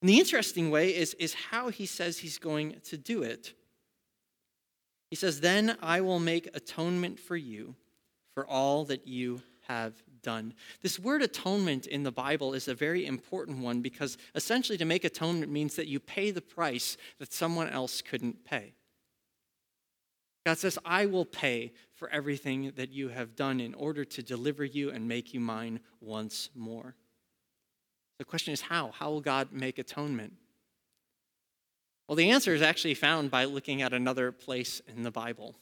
And 0.00 0.08
the 0.08 0.18
interesting 0.18 0.70
way 0.70 0.94
is, 0.94 1.14
is 1.14 1.34
how 1.34 1.70
he 1.70 1.86
says 1.86 2.18
he's 2.18 2.38
going 2.38 2.80
to 2.84 2.96
do 2.96 3.22
it. 3.22 3.54
He 5.10 5.16
says, 5.16 5.40
Then 5.40 5.76
I 5.82 6.00
will 6.00 6.20
make 6.20 6.48
atonement 6.54 7.18
for 7.18 7.36
you 7.36 7.74
for 8.34 8.46
all 8.46 8.84
that 8.84 9.06
you 9.06 9.42
have 9.66 9.94
done. 10.22 10.54
This 10.82 10.98
word 10.98 11.22
atonement 11.22 11.86
in 11.86 12.02
the 12.02 12.12
Bible 12.12 12.54
is 12.54 12.68
a 12.68 12.74
very 12.74 13.06
important 13.06 13.58
one 13.58 13.80
because 13.80 14.18
essentially 14.34 14.78
to 14.78 14.84
make 14.84 15.04
atonement 15.04 15.50
means 15.50 15.76
that 15.76 15.88
you 15.88 16.00
pay 16.00 16.30
the 16.30 16.42
price 16.42 16.96
that 17.18 17.32
someone 17.32 17.68
else 17.68 18.02
couldn't 18.02 18.44
pay. 18.44 18.74
God 20.46 20.58
says, 20.58 20.78
I 20.84 21.06
will 21.06 21.26
pay 21.26 21.72
for 21.92 22.08
everything 22.08 22.72
that 22.76 22.90
you 22.90 23.08
have 23.08 23.36
done 23.36 23.60
in 23.60 23.74
order 23.74 24.04
to 24.04 24.22
deliver 24.22 24.64
you 24.64 24.90
and 24.90 25.06
make 25.06 25.34
you 25.34 25.40
mine 25.40 25.80
once 26.00 26.48
more. 26.54 26.94
The 28.18 28.24
question 28.24 28.52
is 28.52 28.62
how? 28.62 28.92
How 28.92 29.10
will 29.10 29.20
God 29.20 29.52
make 29.52 29.78
atonement? 29.78 30.32
Well, 32.08 32.16
the 32.16 32.30
answer 32.30 32.54
is 32.54 32.62
actually 32.62 32.94
found 32.94 33.30
by 33.30 33.44
looking 33.44 33.82
at 33.82 33.92
another 33.92 34.32
place 34.32 34.80
in 34.88 35.02
the 35.02 35.10
Bible. 35.10 35.54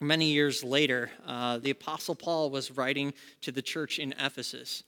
Many 0.00 0.32
years 0.32 0.64
later, 0.64 1.10
uh, 1.26 1.58
the 1.58 1.70
Apostle 1.70 2.14
Paul 2.14 2.50
was 2.50 2.70
writing 2.70 3.14
to 3.42 3.52
the 3.52 3.62
church 3.62 3.98
in 3.98 4.12
Ephesus. 4.18 4.82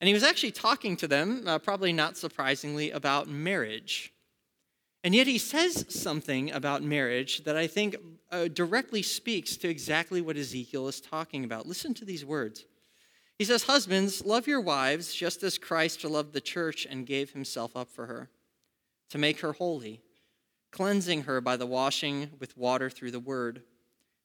And 0.00 0.08
he 0.08 0.14
was 0.14 0.22
actually 0.22 0.52
talking 0.52 0.96
to 0.96 1.08
them, 1.08 1.44
uh, 1.46 1.58
probably 1.58 1.92
not 1.92 2.16
surprisingly, 2.16 2.90
about 2.90 3.28
marriage. 3.28 4.12
And 5.02 5.14
yet 5.14 5.26
he 5.26 5.38
says 5.38 5.86
something 5.88 6.52
about 6.52 6.82
marriage 6.82 7.44
that 7.44 7.56
I 7.56 7.66
think 7.66 7.96
uh, 8.30 8.48
directly 8.48 9.02
speaks 9.02 9.56
to 9.58 9.68
exactly 9.68 10.20
what 10.20 10.36
Ezekiel 10.36 10.88
is 10.88 11.00
talking 11.00 11.44
about. 11.44 11.66
Listen 11.66 11.94
to 11.94 12.04
these 12.04 12.24
words. 12.24 12.64
He 13.38 13.44
says, 13.44 13.62
Husbands, 13.62 14.24
love 14.24 14.46
your 14.46 14.60
wives 14.60 15.14
just 15.14 15.42
as 15.42 15.56
Christ 15.56 16.04
loved 16.04 16.34
the 16.34 16.42
church 16.42 16.86
and 16.88 17.06
gave 17.06 17.30
himself 17.30 17.74
up 17.74 17.88
for 17.88 18.06
her, 18.06 18.28
to 19.08 19.16
make 19.16 19.40
her 19.40 19.52
holy, 19.52 20.02
cleansing 20.70 21.22
her 21.22 21.40
by 21.40 21.56
the 21.56 21.66
washing 21.66 22.30
with 22.38 22.58
water 22.58 22.90
through 22.90 23.12
the 23.12 23.18
word 23.18 23.62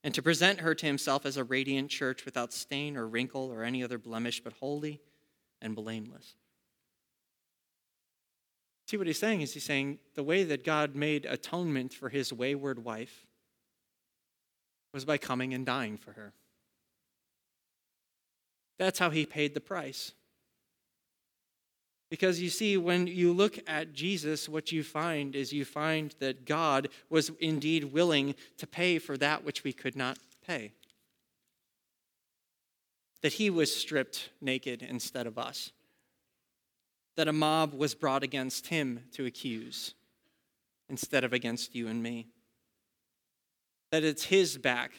and 0.06 0.14
to 0.14 0.22
present 0.22 0.60
her 0.60 0.76
to 0.76 0.86
himself 0.86 1.26
as 1.26 1.36
a 1.36 1.44
radiant 1.44 1.90
church 1.90 2.26
without 2.26 2.54
stain 2.54 2.96
or 2.96 3.08
wrinkle 3.08 3.52
or 3.52 3.64
any 3.64 3.84
other 3.84 3.98
blemish, 3.98 4.40
but 4.40 4.54
holy 4.54 5.02
and 5.64 5.76
blameless. 5.76 6.36
See 8.86 8.98
what 8.98 9.08
he's 9.08 9.18
saying 9.18 9.42
is 9.42 9.56
he's 9.56 9.64
saying 9.64 9.98
the 10.14 10.22
way 10.22 10.44
that 10.44 10.64
God 10.64 10.96
made 10.96 11.26
atonement 11.26 11.92
for 11.92 12.10
his 12.10 12.32
wayward 12.32 12.86
wife 12.86 13.26
was 14.94 15.06
by 15.06 15.18
coming 15.18 15.56
and 15.56 15.66
dying 15.66 15.98
for 15.98 16.12
her. 16.12 16.34
That's 18.78 19.00
how 19.00 19.10
he 19.10 19.26
paid 19.26 19.56
the 19.56 19.60
price. 19.60 20.12
Because 22.16 22.40
you 22.40 22.50
see, 22.50 22.78
when 22.78 23.08
you 23.08 23.34
look 23.34 23.60
at 23.68 23.92
Jesus, 23.92 24.48
what 24.48 24.72
you 24.72 24.84
find 24.84 25.36
is 25.36 25.52
you 25.52 25.66
find 25.66 26.16
that 26.20 26.46
God 26.46 26.88
was 27.10 27.30
indeed 27.42 27.92
willing 27.92 28.36
to 28.58 28.66
pay 28.66 29.00
for 29.00 29.18
that 29.18 29.44
which 29.44 29.66
we 29.66 29.74
could 29.74 29.98
not 29.98 30.18
pay. 30.48 30.72
That 33.22 33.34
he 33.34 33.50
was 33.50 33.76
stripped 33.76 34.30
naked 34.40 34.82
instead 34.82 35.28
of 35.28 35.38
us. 35.38 35.74
That 37.18 37.28
a 37.28 37.34
mob 37.34 37.74
was 37.74 37.94
brought 37.94 38.24
against 38.24 38.68
him 38.68 39.02
to 39.12 39.26
accuse 39.26 39.94
instead 40.88 41.26
of 41.26 41.34
against 41.34 41.76
you 41.76 41.90
and 41.90 42.02
me. 42.02 42.28
That 43.92 44.06
it's 44.06 44.24
his 44.24 44.58
back 44.58 44.94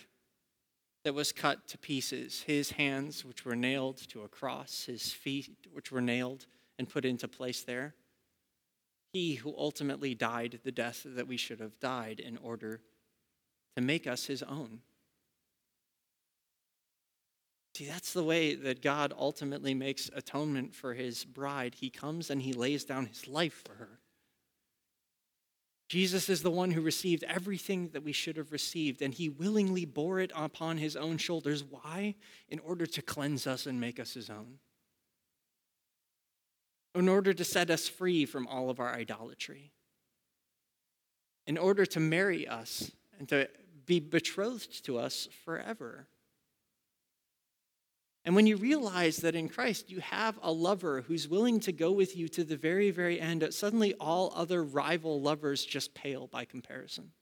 that 1.02 1.14
was 1.14 1.32
cut 1.32 1.66
to 1.68 1.78
pieces, 1.78 2.42
his 2.42 2.72
hands, 2.72 3.24
which 3.24 3.46
were 3.46 3.56
nailed 3.56 3.96
to 4.08 4.20
a 4.20 4.28
cross, 4.28 4.84
his 4.84 5.14
feet, 5.14 5.56
which 5.72 5.90
were 5.90 6.02
nailed 6.02 6.44
and 6.78 6.88
put 6.88 7.04
into 7.04 7.28
place 7.28 7.62
there. 7.62 7.94
He 9.12 9.36
who 9.36 9.54
ultimately 9.56 10.14
died 10.14 10.60
the 10.64 10.72
death 10.72 11.02
that 11.06 11.26
we 11.26 11.36
should 11.36 11.60
have 11.60 11.80
died 11.80 12.20
in 12.20 12.36
order 12.38 12.80
to 13.76 13.82
make 13.82 14.06
us 14.06 14.26
his 14.26 14.42
own. 14.42 14.80
See, 17.74 17.86
that's 17.86 18.12
the 18.12 18.24
way 18.24 18.54
that 18.54 18.82
God 18.82 19.12
ultimately 19.18 19.74
makes 19.74 20.10
atonement 20.14 20.74
for 20.74 20.94
his 20.94 21.24
bride. 21.24 21.76
He 21.76 21.90
comes 21.90 22.30
and 22.30 22.40
he 22.40 22.54
lays 22.54 22.84
down 22.84 23.06
his 23.06 23.28
life 23.28 23.62
for 23.66 23.74
her. 23.74 24.00
Jesus 25.88 26.28
is 26.28 26.42
the 26.42 26.50
one 26.50 26.72
who 26.72 26.80
received 26.80 27.22
everything 27.24 27.90
that 27.90 28.02
we 28.02 28.12
should 28.12 28.36
have 28.38 28.50
received, 28.50 29.02
and 29.02 29.14
he 29.14 29.28
willingly 29.28 29.84
bore 29.84 30.18
it 30.18 30.32
upon 30.34 30.78
his 30.78 30.96
own 30.96 31.16
shoulders. 31.16 31.62
Why? 31.62 32.16
In 32.48 32.58
order 32.60 32.86
to 32.86 33.02
cleanse 33.02 33.46
us 33.46 33.66
and 33.66 33.80
make 33.80 34.00
us 34.00 34.14
his 34.14 34.30
own 34.30 34.58
in 36.96 37.08
order 37.08 37.34
to 37.34 37.44
set 37.44 37.70
us 37.70 37.88
free 37.88 38.24
from 38.24 38.46
all 38.46 38.70
of 38.70 38.80
our 38.80 38.94
idolatry, 38.94 39.72
in 41.46 41.58
order 41.58 41.84
to 41.84 42.00
marry 42.00 42.48
us 42.48 42.90
and 43.18 43.28
to 43.28 43.48
be 43.84 44.00
betrothed 44.00 44.84
to 44.84 44.98
us 44.98 45.28
forever. 45.44 46.08
And 48.24 48.34
when 48.34 48.46
you 48.46 48.56
realize 48.56 49.18
that 49.18 49.36
in 49.36 49.48
Christ 49.48 49.90
you 49.90 50.00
have 50.00 50.38
a 50.42 50.50
lover 50.50 51.02
who's 51.02 51.28
willing 51.28 51.60
to 51.60 51.72
go 51.72 51.92
with 51.92 52.16
you 52.16 52.28
to 52.30 52.42
the 52.42 52.56
very, 52.56 52.90
very 52.90 53.20
end, 53.20 53.46
suddenly 53.52 53.94
all 54.00 54.32
other 54.34 54.64
rival 54.64 55.20
lovers 55.20 55.64
just 55.64 55.94
pale 55.94 56.26
by 56.26 56.44
comparison. 56.44 57.12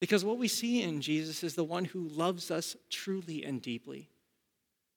Because 0.00 0.24
what 0.24 0.38
we 0.38 0.46
see 0.46 0.82
in 0.82 1.00
Jesus 1.00 1.42
is 1.42 1.54
the 1.54 1.64
one 1.64 1.86
who 1.86 2.06
loves 2.08 2.50
us 2.50 2.76
truly 2.90 3.44
and 3.44 3.60
deeply 3.60 4.09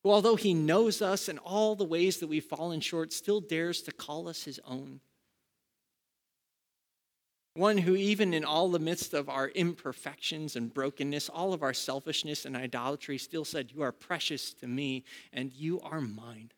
who, 0.04 0.12
although 0.12 0.36
he 0.36 0.54
knows 0.54 1.02
us 1.02 1.30
and 1.30 1.40
all 1.40 1.76
the 1.76 1.84
ways 1.84 2.18
that 2.18 2.28
we've 2.28 2.44
fallen 2.44 2.82
short, 2.82 3.14
still 3.14 3.40
dares 3.40 3.82
to 3.84 3.92
call 3.92 4.28
us 4.28 4.44
his 4.44 4.60
own. 4.66 5.00
One 7.56 7.78
who, 7.78 7.96
even 7.96 8.34
in 8.34 8.44
all 8.44 8.70
the 8.70 8.80
midst 8.80 9.14
of 9.14 9.30
our 9.30 9.50
imperfections 9.50 10.56
and 10.56 10.74
brokenness, 10.74 11.30
all 11.30 11.54
of 11.54 11.62
our 11.62 11.74
selfishness 11.74 12.46
and 12.46 12.58
idolatry, 12.58 13.20
still 13.20 13.46
said, 13.46 13.72
You 13.72 13.84
are 13.84 13.92
precious 13.92 14.54
to 14.56 14.68
me 14.68 15.04
and 15.32 15.54
you 15.54 15.80
are 15.82 16.02
mine. 16.02 16.52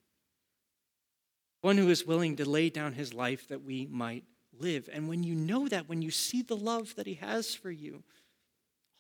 One 1.62 1.78
who 1.78 1.90
is 1.90 2.06
willing 2.06 2.38
to 2.38 2.50
lay 2.50 2.70
down 2.70 2.94
his 2.94 3.14
life 3.14 3.48
that 3.50 3.64
we 3.64 3.88
might 3.88 4.24
live. 4.58 4.88
And 4.92 5.10
when 5.10 5.24
you 5.24 5.36
know 5.36 5.68
that, 5.68 5.90
when 5.90 6.02
you 6.02 6.12
see 6.12 6.42
the 6.42 6.56
love 6.56 6.96
that 6.96 7.08
he 7.08 7.16
has 7.16 7.54
for 7.54 7.72
you, 7.72 8.04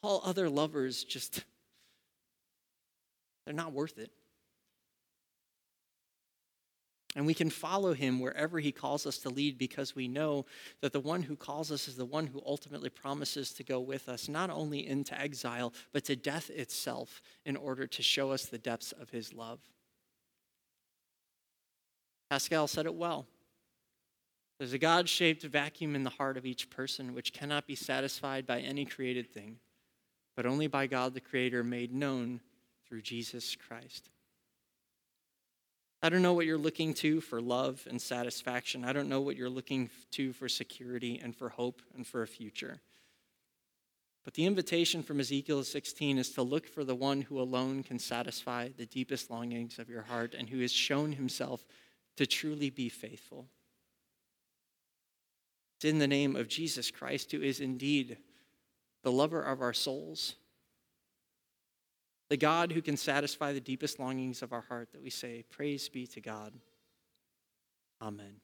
all 0.03 0.21
other 0.25 0.49
lovers 0.49 1.03
just, 1.03 1.45
they're 3.45 3.55
not 3.55 3.71
worth 3.71 3.97
it. 3.97 4.11
And 7.15 7.25
we 7.25 7.33
can 7.33 7.49
follow 7.49 7.93
him 7.93 8.19
wherever 8.19 8.59
he 8.59 8.73
calls 8.73 9.05
us 9.05 9.17
to 9.19 9.29
lead 9.29 9.57
because 9.57 9.95
we 9.95 10.07
know 10.07 10.45
that 10.81 10.91
the 10.91 10.99
one 10.99 11.23
who 11.23 11.37
calls 11.37 11.71
us 11.71 11.87
is 11.87 11.95
the 11.95 12.03
one 12.03 12.27
who 12.27 12.43
ultimately 12.45 12.89
promises 12.89 13.53
to 13.53 13.63
go 13.63 13.79
with 13.79 14.09
us, 14.09 14.27
not 14.27 14.49
only 14.49 14.85
into 14.85 15.17
exile, 15.19 15.71
but 15.93 16.03
to 16.05 16.17
death 16.17 16.49
itself 16.49 17.21
in 17.45 17.55
order 17.55 17.87
to 17.87 18.03
show 18.03 18.31
us 18.31 18.45
the 18.45 18.57
depths 18.57 18.91
of 18.91 19.11
his 19.11 19.33
love. 19.33 19.59
Pascal 22.29 22.67
said 22.67 22.85
it 22.85 22.95
well. 22.95 23.25
There's 24.57 24.73
a 24.73 24.77
God 24.77 25.07
shaped 25.07 25.43
vacuum 25.43 25.95
in 25.95 26.03
the 26.03 26.09
heart 26.09 26.37
of 26.37 26.45
each 26.45 26.69
person 26.69 27.13
which 27.13 27.33
cannot 27.33 27.65
be 27.67 27.75
satisfied 27.75 28.45
by 28.45 28.59
any 28.59 28.85
created 28.85 29.29
thing, 29.29 29.57
but 30.35 30.45
only 30.45 30.67
by 30.67 30.87
God 30.87 31.13
the 31.13 31.21
Creator 31.21 31.63
made 31.63 31.93
known 31.93 32.41
through 32.87 33.01
Jesus 33.01 33.55
Christ. 33.55 34.09
I 36.01 36.09
don't 36.09 36.21
know 36.21 36.33
what 36.33 36.45
you're 36.45 36.57
looking 36.57 36.93
to 36.95 37.21
for 37.21 37.41
love 37.41 37.87
and 37.89 38.01
satisfaction. 38.01 38.85
I 38.85 38.93
don't 38.93 39.09
know 39.09 39.21
what 39.21 39.35
you're 39.35 39.49
looking 39.49 39.89
to 40.11 40.33
for 40.33 40.47
security 40.47 41.19
and 41.23 41.35
for 41.35 41.49
hope 41.49 41.81
and 41.95 42.05
for 42.05 42.21
a 42.21 42.27
future. 42.27 42.79
But 44.23 44.33
the 44.33 44.45
invitation 44.45 45.03
from 45.03 45.19
Ezekiel 45.19 45.63
16 45.63 46.17
is 46.17 46.31
to 46.31 46.41
look 46.41 46.67
for 46.67 46.83
the 46.83 46.95
one 46.95 47.21
who 47.21 47.39
alone 47.39 47.83
can 47.83 47.99
satisfy 47.99 48.69
the 48.75 48.87
deepest 48.87 49.29
longings 49.29 49.77
of 49.77 49.87
your 49.87 50.01
heart 50.01 50.33
and 50.37 50.49
who 50.49 50.59
has 50.61 50.71
shown 50.71 51.11
himself 51.11 51.63
to 52.17 52.25
truly 52.25 52.71
be 52.71 52.89
faithful. 52.89 53.45
It's 55.77 55.85
in 55.85 55.99
the 55.99 56.07
name 56.07 56.35
of 56.35 56.47
Jesus 56.47 56.89
Christ, 56.89 57.31
who 57.31 57.41
is 57.41 57.59
indeed 57.59 58.17
the 59.03 59.11
lover 59.11 59.41
of 59.41 59.61
our 59.61 59.73
souls, 59.73 60.35
the 62.29 62.37
God 62.37 62.71
who 62.71 62.81
can 62.81 62.97
satisfy 62.97 63.53
the 63.53 63.59
deepest 63.59 63.99
longings 63.99 64.41
of 64.41 64.53
our 64.53 64.61
heart, 64.61 64.89
that 64.93 65.01
we 65.01 65.09
say, 65.09 65.43
Praise 65.49 65.89
be 65.89 66.07
to 66.07 66.21
God. 66.21 66.53
Amen. 68.01 68.41